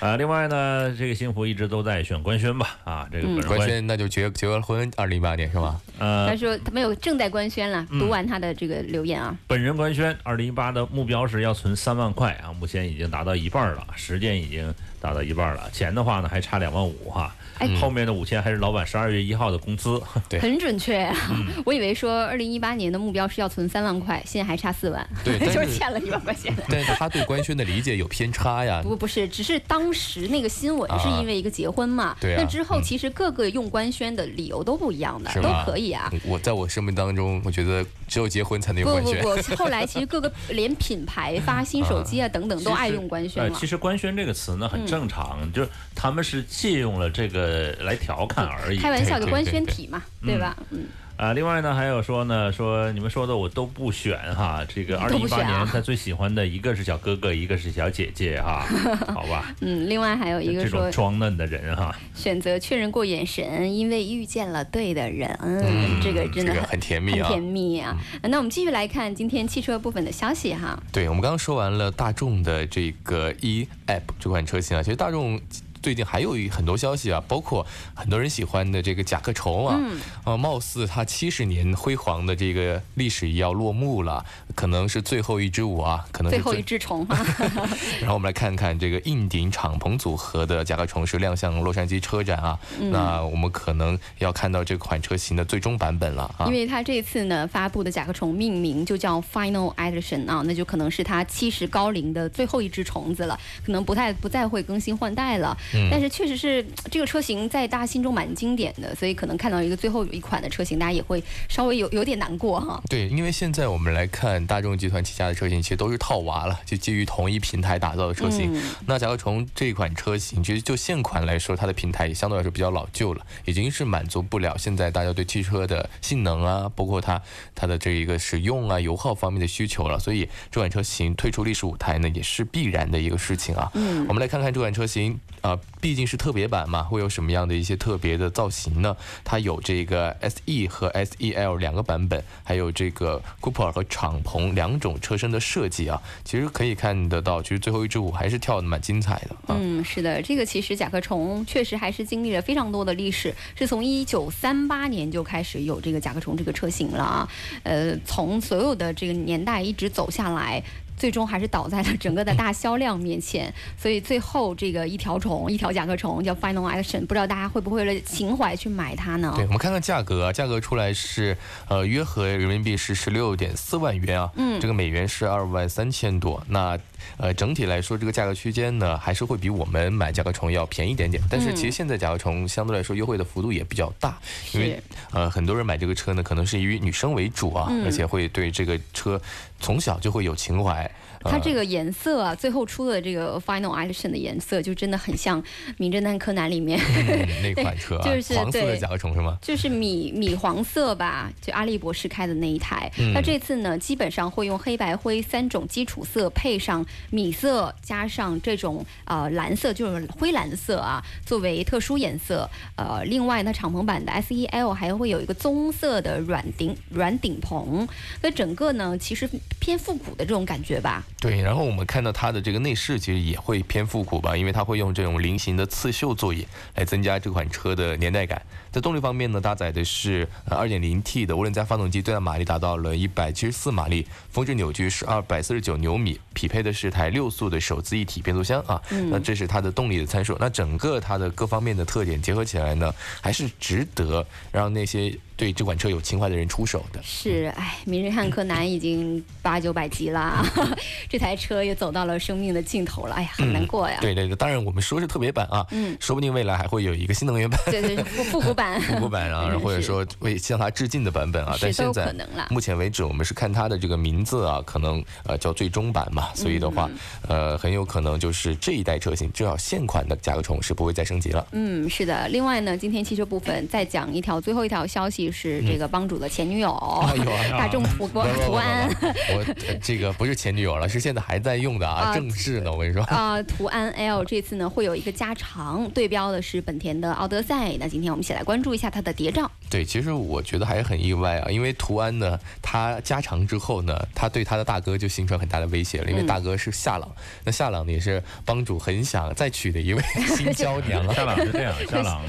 [0.00, 5.80] 啊，另外呢，这个幸福一直都在选官宣吧，啊，这个本人官宣那就结结了婚，二零一八年是吧？
[5.98, 7.98] 呃他，说他没有正在官宣了，嗯。
[7.98, 20.38] 读完他的这个留言啊，本人官宣，二零一八的目标是要存三万块啊，目前已经达到一半了，时间已经达到一半了，钱的话呢还差两万五哈，哎后面的五千还是老板十二月一号的工资， 对。
[20.40, 21.16] 很准确啊。
[21.30, 21.46] 嗯。
[21.64, 26.54] 我以为说二零一八年的目标是要存三万块，现在还差四万，对 但就是是欠了一万块钱。
[26.68, 28.80] 但是他对官宣的理解有偏差呀。
[28.82, 32.42] 不不是，只是当时那个新闻啊是因为一个结婚嘛，对啊。
[32.42, 36.10] 那之后其实各个用官宣的理由都不一样的，都可以啊。
[36.24, 39.56] 我在我生命当中，我觉得只有结婚才能用不不官宣。
[39.56, 43.66] 不， 后来其实各个连品牌发新手机啊等等都爱用官宣其。
[43.66, 48.78] 实官宣这个词呢很嗯正常，就是他们是借用了这个来调侃而已。
[48.78, 50.56] 开玩笑，就官对对宣体嘛，对吧？
[50.70, 50.84] 嗯，
[51.16, 54.62] 啊，另外呢，还有说呢，说你们说的我都不选哈。
[54.68, 58.66] 这个二零一八年他最喜欢的一个是小哥哥，一个是小姐姐哈，
[59.14, 59.54] 好吧？
[59.60, 67.96] 嗯，另外还有一个这说种装嫩的人哈，选择确认过眼神，因为遇见了对的人，嗯这个真的这个很很甜蜜啊很甜蜜啊。
[68.22, 70.78] 那我们继续来看今天汽车部分的消息哈。
[70.92, 75.40] 对，我们刚刚说完了大众的这个 e app 这款车型啊，其实大众。
[75.86, 87.24] 最近还有一很多消息啊，包括很多人喜欢的这个甲壳虫啊，嗯啊，貌似它七十年辉煌的这个历史要落幕了，可能是最后一支舞啊，可能是最后一只虫哈，
[88.02, 96.52] 然后我们来看看这个硬顶敞篷组合的甲壳虫是亮相洛杉矶车展啊，嗯那我们可能要看到这款车型的最终版本了啊因。
[96.52, 105.56] 为它这次呢发布的甲壳虫命名就叫 Final Edition 啊，那就可能是它七十高龄的最后一只虫子了，可能不太不再会更新换代了。
[105.76, 112.82] 嗯但是确实是这个车型在大家心中蛮经典的，所以可能看到一个最后一款的车型，大家也会稍微有有点难过哈。
[112.88, 118.52] 对，因为现在我们来看大众集团旗下的车型，其实都是套娃了，就基于同一平台打造的车型。
[118.54, 127.20] 嗯那假如从这款车型，其实就现款来说，它的平台也相对来说比较老旧了，已经是满足不了现在大家对汽车的性能啊，包括它
[127.54, 129.98] 它的这一个使用啊、油耗方面的需求了。
[129.98, 133.70] 所以这款车型退出历史舞台呢，也是必然的一个事情啊。
[133.74, 135.75] 嗯我们来看看这款车型啊、job.
[135.86, 138.96] 毕竟是特别版嘛，会有什么样的一些特别的造型呢？
[139.22, 149.36] 它有这个 SE 和 SEL 两个版本，还有这个 Cooper 和敞篷两种车身的设计啊，其实可以看得到，其实最后一支舞还是跳的蛮精彩的。
[149.46, 157.28] 嗯，是的，这个其实甲壳虫确实还是经历了非常多的历史，是从一九三八年就开始有这个甲壳虫这个车型了啊。
[157.62, 160.60] 呃，从所有的这个年代一直走下来。
[160.98, 169.32] 最终还是倒在了整个的大销量面前，所以最后这个一条虫，一条甲壳虫叫 Final Action，不知道大家会不会为了情怀去买它呢？
[169.36, 171.36] 对，我们看看价格啊，价格出来是
[171.68, 176.42] 呃约合人民币是十六点四万元啊，嗯这个美元是二万三千多。
[176.48, 176.78] 那
[177.18, 181.22] 呃整体来说，这个价格区间呢，还是会比我们买甲壳虫要便宜一点点。
[181.30, 184.18] 但是其实现在甲壳虫相对来说优惠的幅度也比较大，
[184.52, 184.80] 因为
[185.12, 189.20] 呃很多人买这个车呢，可能是以女生为主啊，嗯而且会对这个车
[189.60, 190.90] 从小就会有情怀。
[191.28, 195.42] 它这个颜色啊，最后出的这个 Final Edition 的颜色，就真的很像
[195.76, 196.78] 《名侦探柯南》里面。
[196.78, 199.36] 嗯 那款车啊，就是黄色的甲壳虫是吗？
[199.42, 202.88] 就是米米黄色吧，就阿笠博士开的那一台。
[202.98, 212.48] 嗯那这次呢，基本上会用黑白灰三种基础色，配上米色，加上这种呃蓝色，就是灰蓝色啊，作为特殊颜色。
[212.76, 217.86] 呃，另外呢，敞篷版的 SEL 还会有一个棕色的软顶软顶棚。
[218.22, 219.28] 那整个呢，其实
[219.60, 221.04] 偏复古的这种感觉吧。
[221.26, 228.40] 对，然后我们看到它的这个内饰其实也会偏复古吧，因为它会用这种菱形的刺绣座椅来增加这款车的年代感。
[228.70, 238.80] 在动力方面呢，搭载的是呃 2.0T 的涡轮增压发动机，最大马力达到了174马力，峰值扭矩是249牛米，匹配的是台六速的手自一体变速箱啊。
[239.10, 240.36] 那这是它的动力的参数。
[240.38, 247.00] 那整个它的各方面的特点结合起来呢，还是值得让那些对这款车有情怀的人出手的。
[247.02, 250.44] 是，哎，名侦探柯南已经八九百集啦，
[251.08, 253.98] 这台车也走到了生命的尽头了，哎呀，很难过呀。
[254.00, 257.60] 对对对，当然我们说是特别版啊，嗯说不定未来还会有一个新能源版。
[257.66, 262.14] 对对，复复古版，复古版啊， 或者说为向它致敬的版本啊，但现在
[262.48, 266.88] 目前为止，我们是看它的这个名字啊，可能呃叫最终版嘛，所以的话，
[267.28, 271.46] 嗯呃很有可能就是这一代车型，至少现款的甲壳虫是不会再升级了。
[271.52, 272.26] 嗯，是的。
[272.28, 276.72] 另外呢，今天汽车部分再讲一条，最后一条消息是这个帮主的前女友，
[277.08, 278.88] 哎呦哎呀大众途观途安。
[279.00, 283.02] 我呃这个不是前女友了，是现在还在用的啊，啊正式呢，我跟你说。
[283.04, 287.76] 啊、途安 L 这次呢会有一个加长，对标的是本田的奥德赛。
[287.78, 289.50] 那今天我们一起来关注一下它的谍照。
[289.68, 297.10] 对，其实我觉得还是很意外啊，因为途安呢，他加长之后呢，他对他的大哥就形成很大的威胁了，因为大哥是夏朗，
[297.44, 300.02] 那夏朗呢也是帮主很想再娶的一位
[300.36, 301.14] 新娇娘了。
[301.14, 302.24] 夏朗是这样，夏朗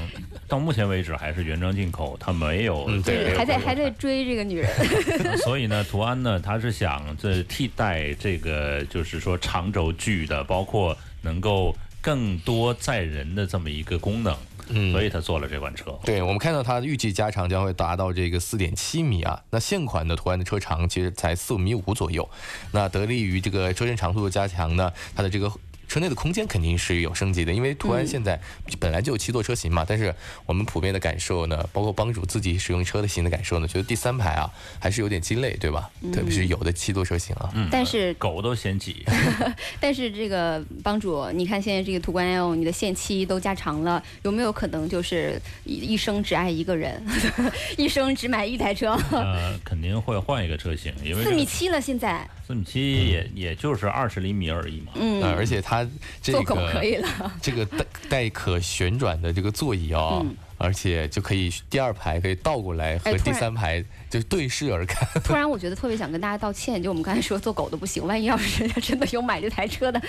[0.48, 4.70] 到目前为止还是原装进口，它没有嗯对对，还在还在在，追这个女人。
[5.44, 14.36] 所以呢，图安呢，他是想这替代这个，就是说长轴距的，包括能够更多载人的这么一个功能，
[14.68, 15.98] 嗯所以他做了这款车。
[16.04, 19.40] 对，我们看到它预计加长将会达到这个四点七米啊。
[19.50, 22.28] 那现款的途安的车长其实才四五米五左右，
[22.72, 25.50] 那得力于这个车身长度的加强呢，它的这个。
[25.88, 28.38] 车内的空间肯定是有升级的，因为途安现在
[28.78, 35.90] 本来就有七座车型嘛，但是我们普遍的感受呢，包括帮主自己使用车的型的感受呢，觉得第三排啊还是有点鸡肋，对吧？
[36.12, 39.04] 特别是有的七座车型啊，嗯但是狗都嫌挤，
[39.80, 47.02] 但是这个帮主，你看现在这个途观 L，你的限期都加长了，有没有可能就是一一生只爱一个人，
[47.78, 48.92] 一生只买一台车？
[49.10, 54.92] 呃，肯定会换一个车型，因为四米七了，现在，四米七也也就是二十厘米而已嘛。
[54.94, 55.86] 嗯，呃，而且它
[56.22, 57.08] 这个可以了。
[57.42, 65.06] 这个带带可旋转的这个座椅哦，嗯而且就可以第二排可以倒过来和第三排就对视而看。
[65.22, 70.02] 突然，我觉得特别想跟大家道歉，就我们刚才说做狗的不行，万一要是人家真的有买这台车的，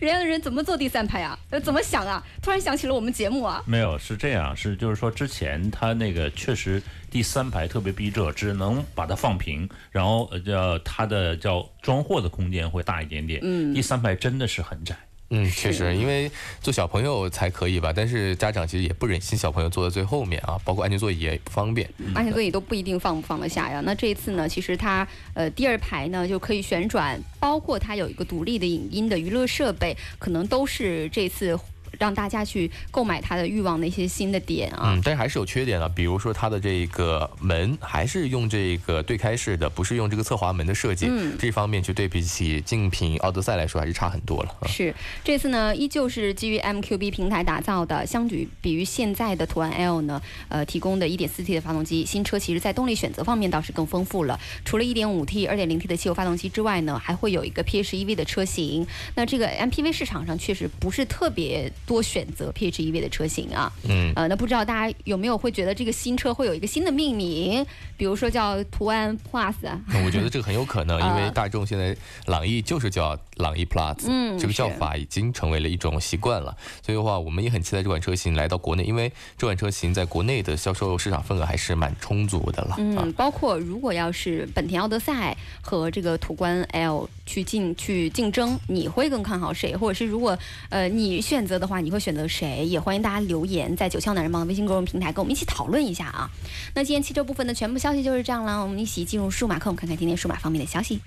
[0.00, 1.36] 人家的人怎么坐第三排啊？
[1.50, 2.22] 呃怎么想啊？
[2.40, 3.60] 突然想起了我们节目啊。
[3.66, 13.40] 没有，是这样，是就是说之前他那个确实第三排特别逼仄，只能把它放平，然后呃叫它的叫装货的空间会大一点点。
[13.42, 14.96] 嗯第三排真的是很窄。
[15.30, 16.30] 嗯，确实，因为
[16.62, 21.86] 做小朋友才可以吧，但是家长其实也不忍心小朋友坐在最后面啊，包括安全座椅也不方便。
[22.14, 23.82] 安全座椅都不一定放不放得下呀。
[23.84, 31.54] 那这一次呢，其实它呃第二排呢就可以旋转，包括它有一个独立的影音的娱乐设备，可能都是这次
[31.98, 34.94] 让大家去购买它的欲望的一些新的点啊。
[34.94, 44.54] 嗯，但是还是有缺点的，比如说它的这个门还是用这个对开式的，不是用这个侧滑门的设计，嗯这方面就对比起竞品奥德赛来说还是差很多了。
[44.60, 54.38] 啊是，这次呢依旧是基于 MQB 平台打造的，相比比于现在的途安 L 呢，呃，提供的 1.4T 的发动机，新车其实在动力选择方面倒是更丰富了。
[54.64, 58.86] 除了 1.5T、2.0T 的汽油发动机之外呢，还会有一个 PHEV 的车型。
[59.14, 63.72] 那这个 MPV 市场上确实不是特别多选择 PHEV 的车型啊。
[63.88, 67.64] 嗯，呃，那不知道大家有没有会觉得这个新车会有一个新的命名，
[67.96, 69.80] 比如说叫途安 Plus 啊？
[69.88, 71.96] 那我觉得这个很有可能， 因为啊大众现在
[72.26, 76.54] 朗逸就是叫朗逸 Plus，嗯这个叫法已经成为了一种习惯了。
[76.84, 82.72] 所以的话，我们也很期待这款车型来到国内，因为这款车型在国内的销售市场份额还是蛮充足的了。
[82.72, 89.74] 啊嗯，包括如果要是本田奥德赛和这个途观 L 去竞去竞争，你会更看好谁？
[89.74, 92.64] 或者是如果呃你选择的话，你会选择谁？
[92.66, 96.30] 也欢迎大家留言在九霄男人帮的微信公众平台跟我们一起讨论一下啊。
[96.74, 101.00] 那今天汽车部分的全部消息就是这样了，我们一起进入数码控，看看今天数码方面的消息。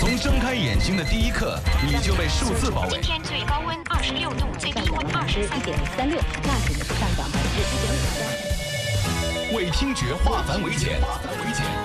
[0.00, 3.00] 从睁开眼睛的第一刻，你就被数字包围今。
[3.02, 5.72] 天最高温二十六度，最低温二十三度。
[5.96, 9.56] 三六，那指的是上涨百分之一点五三。
[9.56, 11.00] 为听觉化繁为简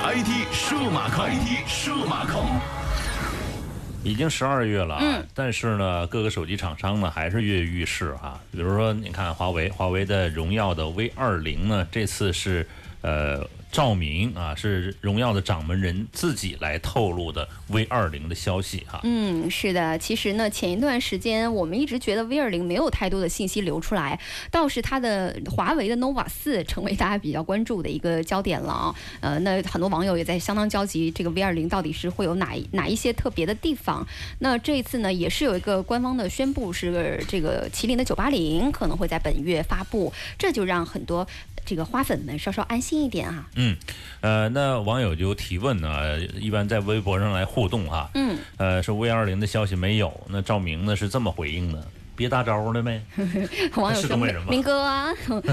[0.03, 2.59] ，IT 数码控，IT 数码控。
[4.03, 8.39] 已经十二月了，嗯但是呢，各个手机厂商呢还是跃跃欲试哈。
[8.51, 12.67] 比如说，你看华为，华为的荣耀的 V 二零呢，这次是
[13.01, 18.99] 呃赵明啊，是荣耀的掌门人自己来透露的 V 二零的消息哈。
[19.03, 24.19] 嗯，是的，其实呢，前一段时间我们一直觉得 V 二零没有太多的信息流出来，
[24.51, 28.95] 倒是它的华为的 nova 四成为大家比较关注的一个焦点了啊。
[29.21, 34.07] 呃，那很多网友也在相当焦急，这个 V 二零到底是会有哪哪一些特别的地方？
[34.38, 41.27] 那这一次呢，也是有一个官方的宣布，是这个麒麟的九八零可能会在本月发布，这就让很多
[41.65, 43.49] 这个花粉们稍稍安心一点啊。
[44.21, 48.10] 呃，那网友就提问呢，一般在微博上来互动哈。
[48.15, 53.02] 嗯，呃，说 V 二零的消息没有，那赵明呢是这么回应的：别大招了呗。
[53.76, 54.15] 网友说
[54.49, 55.10] 明哥啊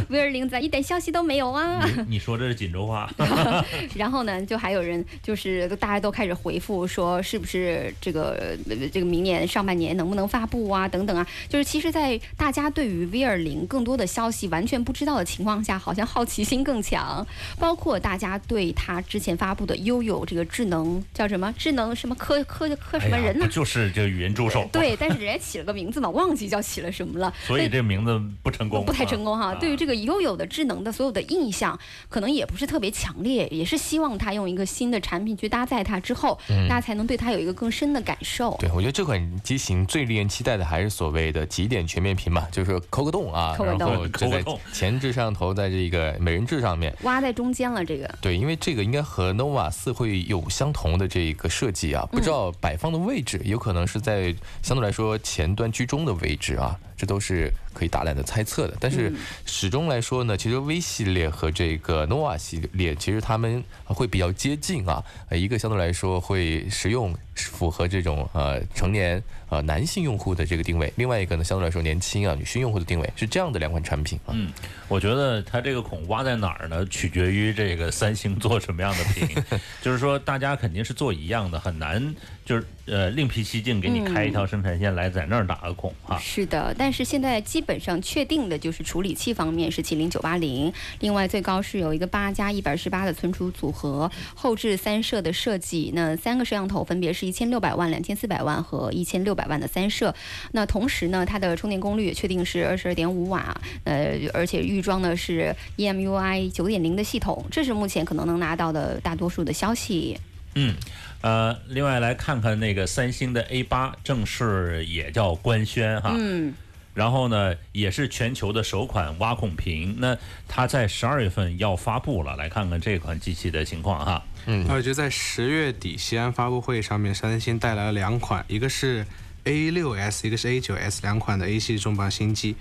[0.09, 1.85] ，V 二零咋一点消息都没有啊。
[1.87, 3.11] 你你说这是锦州话？
[3.95, 11.27] 然后呢，就还有人就是大家都开始回复说，是不是这个呃这个明年上半年能不能发布啊，等等啊。
[11.49, 17.27] 就是其实，在大家对于 V 二零更多的消息完全不知道的情况下，好像好奇心更强。
[17.59, 23.49] 包括大家对他之前发布的悠悠这个智能叫什么智能什么科科科什么人呢哎？
[23.49, 24.69] 就是这个语音助手？
[24.73, 27.33] 对，但是人家起了个名字嘛，忘记叫起了什么了。
[27.47, 29.53] 所以这名字不成功，不太成功哈。
[29.53, 38.57] 啊对于这个悠有的智能的所有的印象，可能也不是特别强烈，也是希望它用一个新的产品去搭载它之后，大家才能对它有一个更深的感受。
[38.59, 46.95] 对，我觉得这款机型最令人期待的还是所谓的极点全面屏嘛，就是抠个洞啊，然抠个洞后就在抠个洞前置摄像头在这个美人痣上面。
[47.03, 56.77] 挖在中间了，这个对，因为这个应该和 nova 四会有相同的这一个设计啊，不知道摆放的位置，有可能是在相对来说前端居中的位置纸啊。
[57.01, 58.77] 这都是可以大胆的猜测的。
[58.79, 59.11] 但是
[59.47, 74.33] 始终来说呢，其实 V 系列和这个 nova 系列，其实它们会比较接近啊，呃一个相对来说会实用，符合这种呃成年呃男性用户的这个定位，另外一个呢相对来说年轻啊女性用户的定位，是这样的两款产品啊。
[74.35, 74.53] 嗯，
[74.87, 76.85] 我觉得它这个孔挖在哪儿呢？
[76.91, 79.27] 取决于这个三星做什么样的屏，
[79.81, 86.19] 就是说大家肯定是做一样的，很难就是呃另辟蹊径给你开一条生产线来在那儿打个孔啊。
[86.19, 100.15] 是的，但是现在基本上确定的就是处理器方面是麒麟九八零，另外最高是有一个八加一百二十八的存储组合，后置三摄的设计，那三个摄像头分别是一千六百万、两千四百万和一千六百万的三摄。
[100.53, 110.19] 那同时呢，它的充电功率也确定是二十二点五瓦，呃，而且预装的是 E EMUI 九点零的系统，这是目前可能能拿到的大多数的消息。
[110.55, 110.75] 嗯，
[111.21, 116.15] 呃，另外来看看那个三星的 A 八正式也叫官宣哈。
[116.19, 116.55] 嗯。
[116.93, 119.97] 然后呢，也是全球的首款挖孔屏。
[119.99, 120.17] 那
[120.49, 124.23] 它在十二月份要发布了，来看看这款机器的情况哈。
[124.47, 129.07] 嗯，我觉得在十月底西安发布会上面，三星带来了两款，一个是
[129.45, 132.57] A 六 S，一个是 A 九 S 两款的 A 系重磅新机。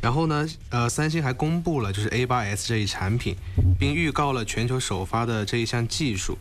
[0.00, 3.36] 然后呢，呃，三星还公布了就是 A 八 S 这一产品，
[3.78, 6.36] 并预告了全球首发的这一项技术。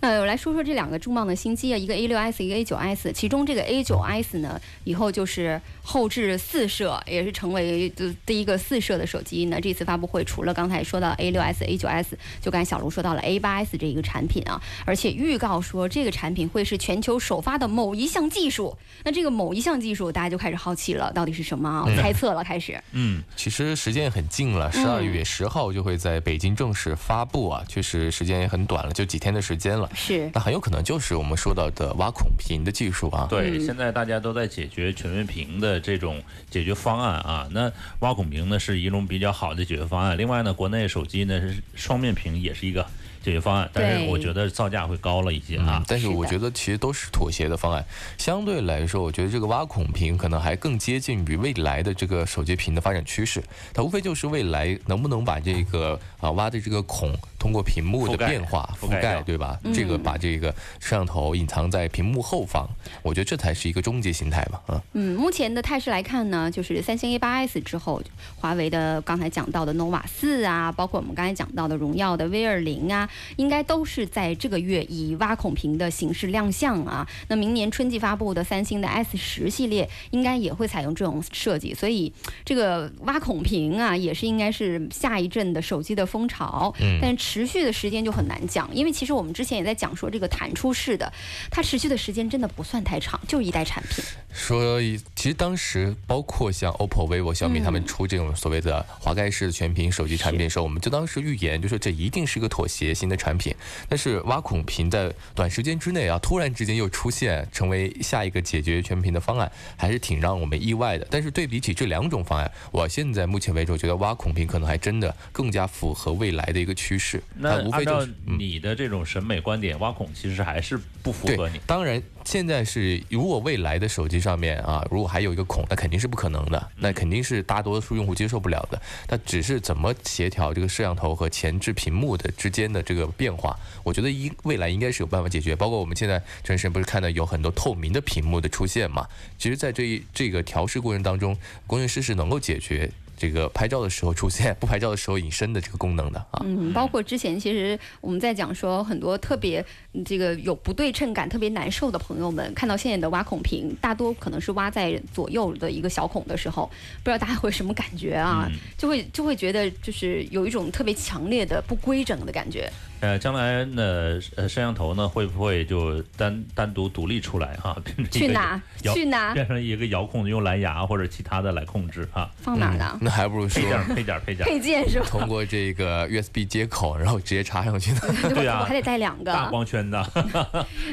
[0.00, 3.12] 那我来说说这两个重磅的新机啊，一个 A 6 S，一个 A 9 S。
[3.12, 9.46] 其中这个 A 9 S 呢，以后就是后置四摄，也是成为呃第一个四摄的手机。
[9.46, 18.76] 那这次发布会除了刚才说到 A 6 S、A 9 S，就刚才小卢说到了 A 8 S 这一个产品啊，而且预告说这个产品会是全球首发的某一项技术。
[19.02, 21.84] 那这个某一项技术，大家就开始好奇了，到底是什么啊？
[21.96, 22.80] 猜测了，开始。
[22.92, 29.87] 嗯，其实时间也很近了，十二月十号就会在北京正式发布啊，确实时间也很短了，就几天的时间了。
[29.94, 30.30] 是。
[30.34, 33.26] 那很有可能就是我们说到的挖孔屏的技术啊。
[33.28, 37.48] 对，现在大家都在解决全面屏的这种解决方案啊。
[37.52, 37.70] 那
[38.00, 40.16] 挖孔屏呢是一种比较好的解决方案。
[40.16, 42.86] 另外呢，国内手机呢是双面屏也是一个
[43.22, 47.84] 解决方案，但是我觉得造价会高了一些啊嗯。，但是我觉得其实都是妥协的方案。
[48.16, 53.42] 相对来说，我觉得这个挖孔屏可能还更接近于未来的这个手机屏的发展趋势。
[53.74, 59.58] 它无非就是未来能不能把这个啊挖的这个孔通过屏幕的变化覆盖，覆盖对吧？
[59.62, 62.68] 嗯这个把这个摄像头隐藏在屏幕后方，
[63.02, 64.60] 我觉得这才是一个终极形态吧。
[64.66, 68.02] 啊，嗯，目前的态势来看呢，就是三星 A 8 S 之后，
[68.36, 77.06] 华为的刚才讲到的 nova 四啊，包括我们刚才讲到的荣耀的 V 二零啊，应该都是在这个月以挖孔屏的形式亮相啊。
[77.28, 82.12] 那明年春季发布的三星的 S 十系列，应该也会采用这种设计，所以
[82.44, 86.74] 这个挖孔屏啊，也是应该是下一阵的手机的风潮。
[86.80, 91.12] 嗯但持续的时间就很难讲，因为其实我们之前也在讲说，这个弹出式的，
[91.50, 94.02] 它持续的时间真的不算太长，就是一代产品。
[94.32, 94.80] 说
[95.14, 103.54] 其实当时包括像 OPPO、vivo、小米嗯他们出这种所谓的滑盖式的全屏手机产品的时候，我们就当时预言就说这一定是一个妥协型的产品。
[103.90, 111.06] 但是挖孔屏在短时间之内啊，突然之间又出现成为下一个解决全屏的方案，还是挺让我们意外的。
[111.10, 117.17] 但是对比起这两种方案，我现在目前为止，我觉得挖孔屏可能还真的更加符合未来的一个趋势。
[117.18, 128.80] 它那按照无非就是嗯你的这种审美观点，挖孔其实还是不符合你。，当然现在是如果未来的手机上面啊，如果还有一个孔，那肯定是不可能的，那肯定是大多数用户接受不了的。
[129.08, 135.56] 那只是怎么协调这个摄像头和前置屏幕的之间的这个变化，我觉得应未来应该是有办法解决。
[135.56, 139.06] 包括我们现在陈神不是看到有很多透明的屏幕的出现嘛？
[139.38, 142.90] 其实，在这一这个调试过程当中，工程师是能够解决。
[143.18, 149.62] 这个拍照的时候出现， 不拍照的时候隐身的这个功能的啊，嗯，包括之前其实我们在讲说很多特别
[149.92, 156.70] 嗯这个有不对称感、特别难受的朋友们，看到现在的挖孔屏，大多可能是挖在左右的一个小孔的时候，
[157.02, 158.48] 不知道大家会什么感觉啊？
[158.50, 162.70] 嗯就会就会觉得就是有一种特别强烈的不规整的感觉。
[163.00, 168.62] 呃，将来呢，呃，摄像头呢会不会就单单独独立出来哈、 变成一个去哪？
[168.94, 169.32] 去哪？
[169.34, 172.90] 变成一个遥控用蓝牙或者其他的来控制哈、放哪儿呢？
[172.94, 175.06] 嗯那还不如说配件儿配件儿配件，配件是吧？
[175.08, 178.00] 通过这个 USB 接口，然后直接插上去的。
[178.34, 179.32] 对啊我还得带两个。
[179.32, 180.02] 大光圈的。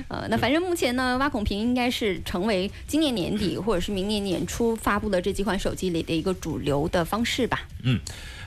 [0.08, 7.62] 呃，那反正目前呢，挖孔屏应该是成为今年年底或者是明年年初发布的这几款手机里的一个主流的方式吧。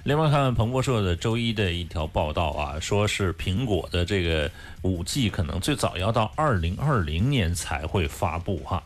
[0.04, 4.50] 另外看彭博社的周一的一条报道啊，说是苹果的这个
[4.82, 8.82] 五 G 可能最早要到二零二零年才会发布哈。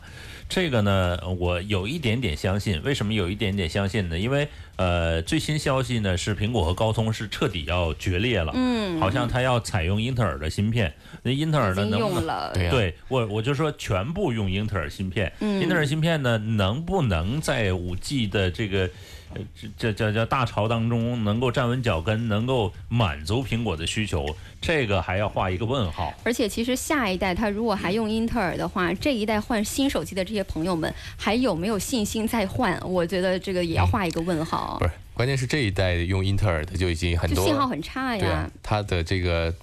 [0.49, 2.79] 这个呢，我有一点点相信。
[2.83, 4.19] 为什么有一点点相信呢？
[4.19, 10.93] 因为呃，最新消息呢是苹果和高通是彻底要决裂了，嗯好像它要采用英特尔的芯片。
[11.23, 12.19] 那英特尔已经呢能不能？
[12.19, 15.31] 用了，对我，我就说全部用英特尔芯片。
[15.39, 18.89] 嗯英特尔芯片呢，能不能在五 G 的这个
[19.35, 19.41] 呃
[19.77, 24.25] 这这叫叫大潮当中能够站稳脚跟，能够满足苹果的需求？
[24.61, 26.13] 这个还要画一个问号。
[26.23, 32.79] 而且其实下一代它如果还用英特尔的话，这一代换新手机的这些朋友们还有没有信心再换？
[32.83, 34.85] 我觉得这个也要画一个问号不。
[34.85, 39.53] 是，关键是这一代用英特尔的就已经很多，就信号很差呀对啊。，它的这个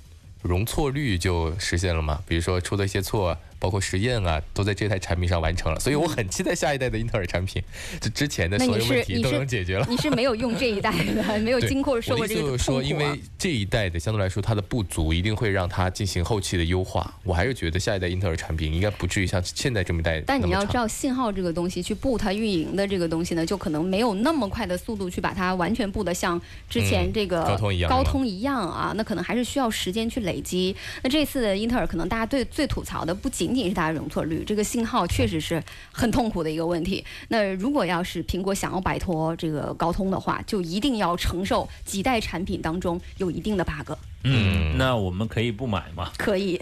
[0.43, 2.21] 容错率就实现了嘛。
[2.27, 5.79] 比如说出的一些错，包括实验啊，都在这台产品上完成了。
[5.79, 7.63] 所以我很期待下一代的英特尔产品，
[8.01, 9.87] 就之前的所有问题都是你是能解决了。
[9.89, 13.21] 你是没有用这一代的， 没有经过受过这个就是说，因为。
[13.39, 17.15] 这一代的相对来说它的不足，一定会让它进行后期的优化。
[17.23, 30.75] 我还是觉得下一代英特尔产品应该不至于像现在这么一代但你要知道，信号这个东西去布它运营的这个东西呢，就可能没有那么快的速度去把它完全布的像之前嗯这个高通一样高通一样啊，那可能还是需要时间去累积。
[31.03, 37.05] 那这次的英特尔可能大家对最吐槽的不仅仅仅是它的容错率，这个信号确实是很痛苦的一个问题。
[37.29, 43.93] 那如果要是苹果想要摆脱这个高通的话，就一定要承受几代产品当中有一定的 bug。
[44.25, 46.11] 嗯，那我们可以不买吗？
[46.19, 46.61] 可以，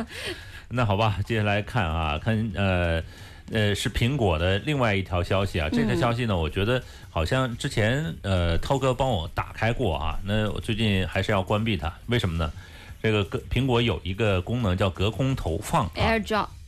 [0.68, 3.02] 那好吧，接下来看啊，看呃
[3.52, 12.50] 呃是苹果的另外一条消息啊，这条消息呢，我觉得好像之前呃涛哥帮我打开过啊，那我最近还是要关闭它，为什么呢？
[13.02, 15.92] 这个隔苹果有一个功能叫隔空投放啊。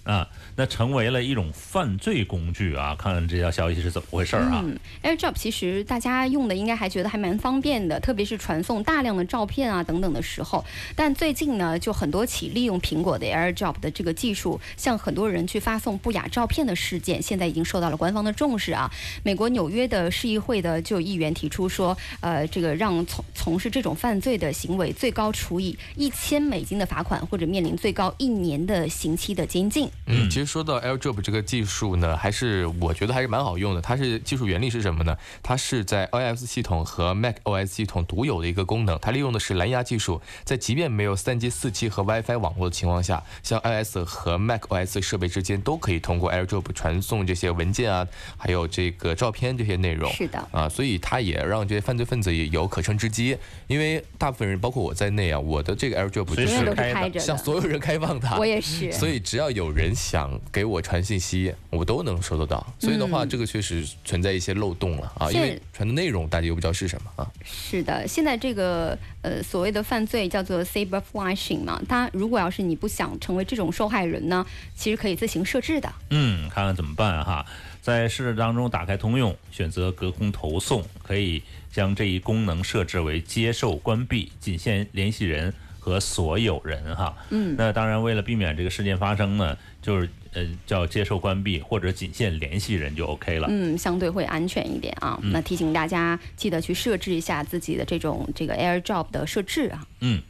[0.08, 2.96] 啊，那成为了一种犯罪工具啊！
[2.98, 4.64] 看看这条消息是怎么回事儿啊？
[4.64, 10.64] 嗯，AirDrop 其实大家用的应该还觉得还蛮方便的，特别是传送大量的照片啊等等的时候。
[10.96, 18.90] 但最近呢，就很多起利用苹果的 AirDrop 的这个技术，向很多人去发送不雅照片的事件，现在已经受到了官方的重视啊。
[19.22, 29.86] 美国纽约的市议会的就议员提出说，呃，这个让从从事这种犯罪的行为，最高处以一千美金的罚款，或者面临最高一年的刑期的监禁。
[30.06, 33.80] 嗯，其实说到 AirDrop 这个技术呢，还是我觉得还是蛮好用的。
[33.82, 35.16] 它是技术原理是什么呢？
[35.42, 48.06] 它是在 iOS 系统和 macOS 系统独有的一个功能，它利用的是蓝牙技术，在即便没有 3G、4G 和 WiFi 网络的情况下，像 iOS 和 macOS 设备之间都可以通过 AirDrop 传送这些文件啊，
[48.38, 50.10] 还有这个照片这些内容。
[50.12, 53.36] 是的啊，所以它也让这些犯罪分子也有可乘之机。
[53.66, 57.20] 因为大部分人，包括我在内啊，我的这个 AirDrop 就随时都是开的开着的。
[57.20, 58.38] 向所有人开放它。
[58.38, 58.90] 我也是。
[58.90, 62.66] 所以只要有人想给我传信息，我都能收得到。
[62.78, 67.30] 所以的话，嗯这个确实存在一些漏洞了啊，因为传的内容大家又不知道是什么啊。
[67.44, 75.92] 是的，现在这个呃所谓的犯罪叫做 cyber flashing 嘛，它如果要是你不想成为这种受害人呢，其实可以自行设置的。
[76.10, 77.44] 嗯，看看怎么办哈。
[77.80, 85.54] 在设置当中打开通用，选择隔空投送，可以将这一功能设置为接受关闭，仅限联系人
[85.88, 87.16] 和所有人哈。
[87.30, 93.48] 嗯那当然，为了避免这个事件发生呢，就是呃叫接受关闭或者仅限联系人就 OK 了。
[93.50, 95.18] 嗯，相对会安全一点啊。
[95.22, 99.86] 那提醒大家记得去设置一下自己的这种这个 AirDrop 的设置啊。
[100.00, 100.22] 嗯，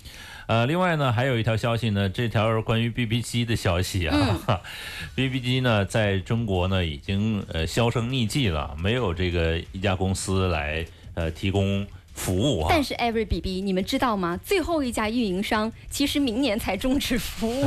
[0.46, 4.62] 呃，另外呢，还有一条消息呢，这条是关于 BB 机的消息啊。
[5.14, 11.86] BB 机呢，在中国呢已经呃销声匿迹了，没有这个一家公司来呃提供
[12.18, 12.66] 服务啊。
[12.68, 14.38] 但是 Every BB，你们知道吗？
[14.44, 17.66] 最后一家运营商其实明年才终止服务。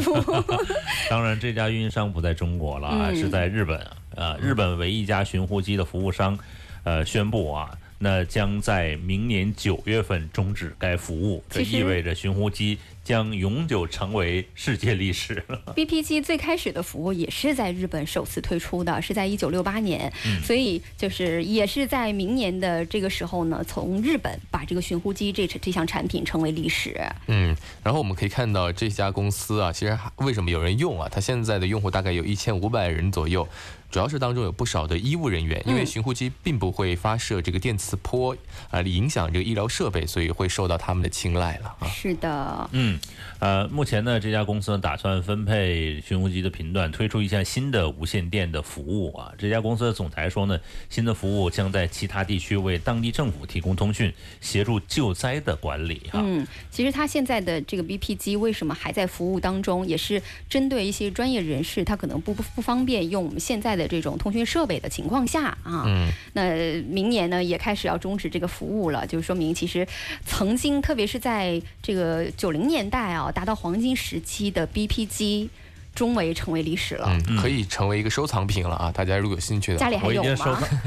[1.10, 3.80] 当然，这家运营商不在中国了啊，嗯是在日本。
[4.14, 6.38] 呃，日本唯一一家寻呼机的服务商，
[6.84, 7.72] 呃，宣布啊，
[8.04, 11.44] 那将在明年九月份终止该服务。
[11.48, 15.62] 这意味着寻呼机将永久成为世界历史了。
[15.78, 27.00] BP 机最开始的服务也是在日本首次推出的，是在一九六八年，嗯所以就是也是在明年的这个时候呢，从日本把这个寻呼机这这项产品成为历史。
[27.28, 31.08] 嗯，然后我们可以看到这家公司啊，其实还为什么有人用啊？
[31.12, 33.48] 它现在的用户大概有一千五百人左右。
[33.92, 38.36] 主要是当中有不少的医务人员，因为嗯寻呼机并不会发射这个电磁波，
[38.70, 41.88] 啊、影响这个医疗设备，所以会受到他们的青睐了啊。
[41.90, 42.98] 是的，嗯，
[43.42, 49.34] 呃，目前呢，这家公司呢打算分配寻呼机的频段，推出一项新的无线电的服务啊。
[49.36, 50.60] 这家公司的总裁说呢，
[50.92, 56.20] 新的服务将在其他地区为当地政府提供通讯，协助救灾的管理哈。
[56.24, 69.88] 嗯，其实它现在的这个 BP 机为什么还在服务当中，也是针对一些专业人士，他可能不不不方便用我们现在的这种通讯设备的情况下啊，嗯，那明年呢也开始要终止这个服务了，就是说明其实
[70.28, 75.50] 曾经，特别是在这个九零年代啊，达到黄金时期的 BP 机，
[75.96, 77.08] 终为成为历史了。
[77.28, 78.92] 嗯，可以成为一个收藏品了啊！
[78.92, 80.36] 大家如果有兴趣的话，家里还有吗？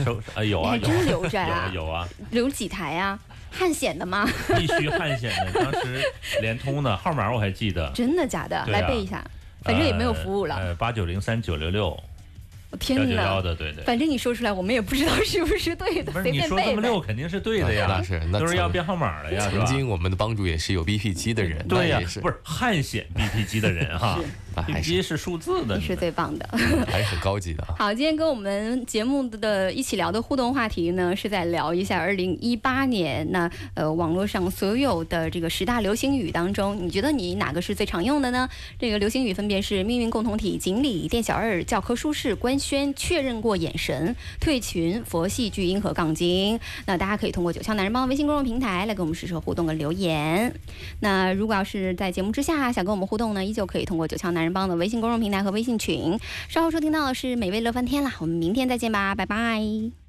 [0.04, 3.18] 收啊 有啊有你还真留着啊有有啊，留几台啊？
[3.50, 4.28] 汉显的吗？
[4.56, 6.02] 必须汉显的， 当时
[6.40, 8.58] 联通的号码我还记得，真的假的？
[8.58, 9.24] 啊来背一下。
[9.62, 10.56] 反正也没有服务了。
[10.56, 12.02] 呃，八九零三九六六我
[12.76, 13.42] 天幺幺！
[13.42, 13.84] 的，对对。
[13.84, 16.88] 反正你说出来，我们也不知道是不是对的，不是随你说这么便背呗。
[16.88, 24.18] 溜肯定是对的呀，那是那都是要编号码的呀，曾经我们的帮主也是有 BP 机的人，对也，是不是汗显 BP 机的人哈
[24.62, 26.48] 还是机是数字的，你是最棒的。
[26.86, 27.74] 还是很高级的啊。
[27.78, 38.48] 好，今天跟我们节目的一起聊的互动话题呢，是在聊一下二零一八年那呃网络上所有的这个十大流行语当中，你觉得你哪个是最常用的呢？
[38.78, 46.58] 这个流行语分别是命运共同体、锦鲤、店小二、教科书式、官宣、确认过眼神、退群、佛系巨婴和杠精。
[46.86, 50.54] 那大家可以通过九霄男人帮微信公众平台来跟我们实时互动跟留言。
[51.00, 56.18] 那如果要是在节目之下想跟我们互动呢，依旧可以通过九霄男人帮的微信公众平台和微信群。
[56.48, 60.03] 稍后收听到的是美味乐翻天啦，我们明天再见吧，拜拜。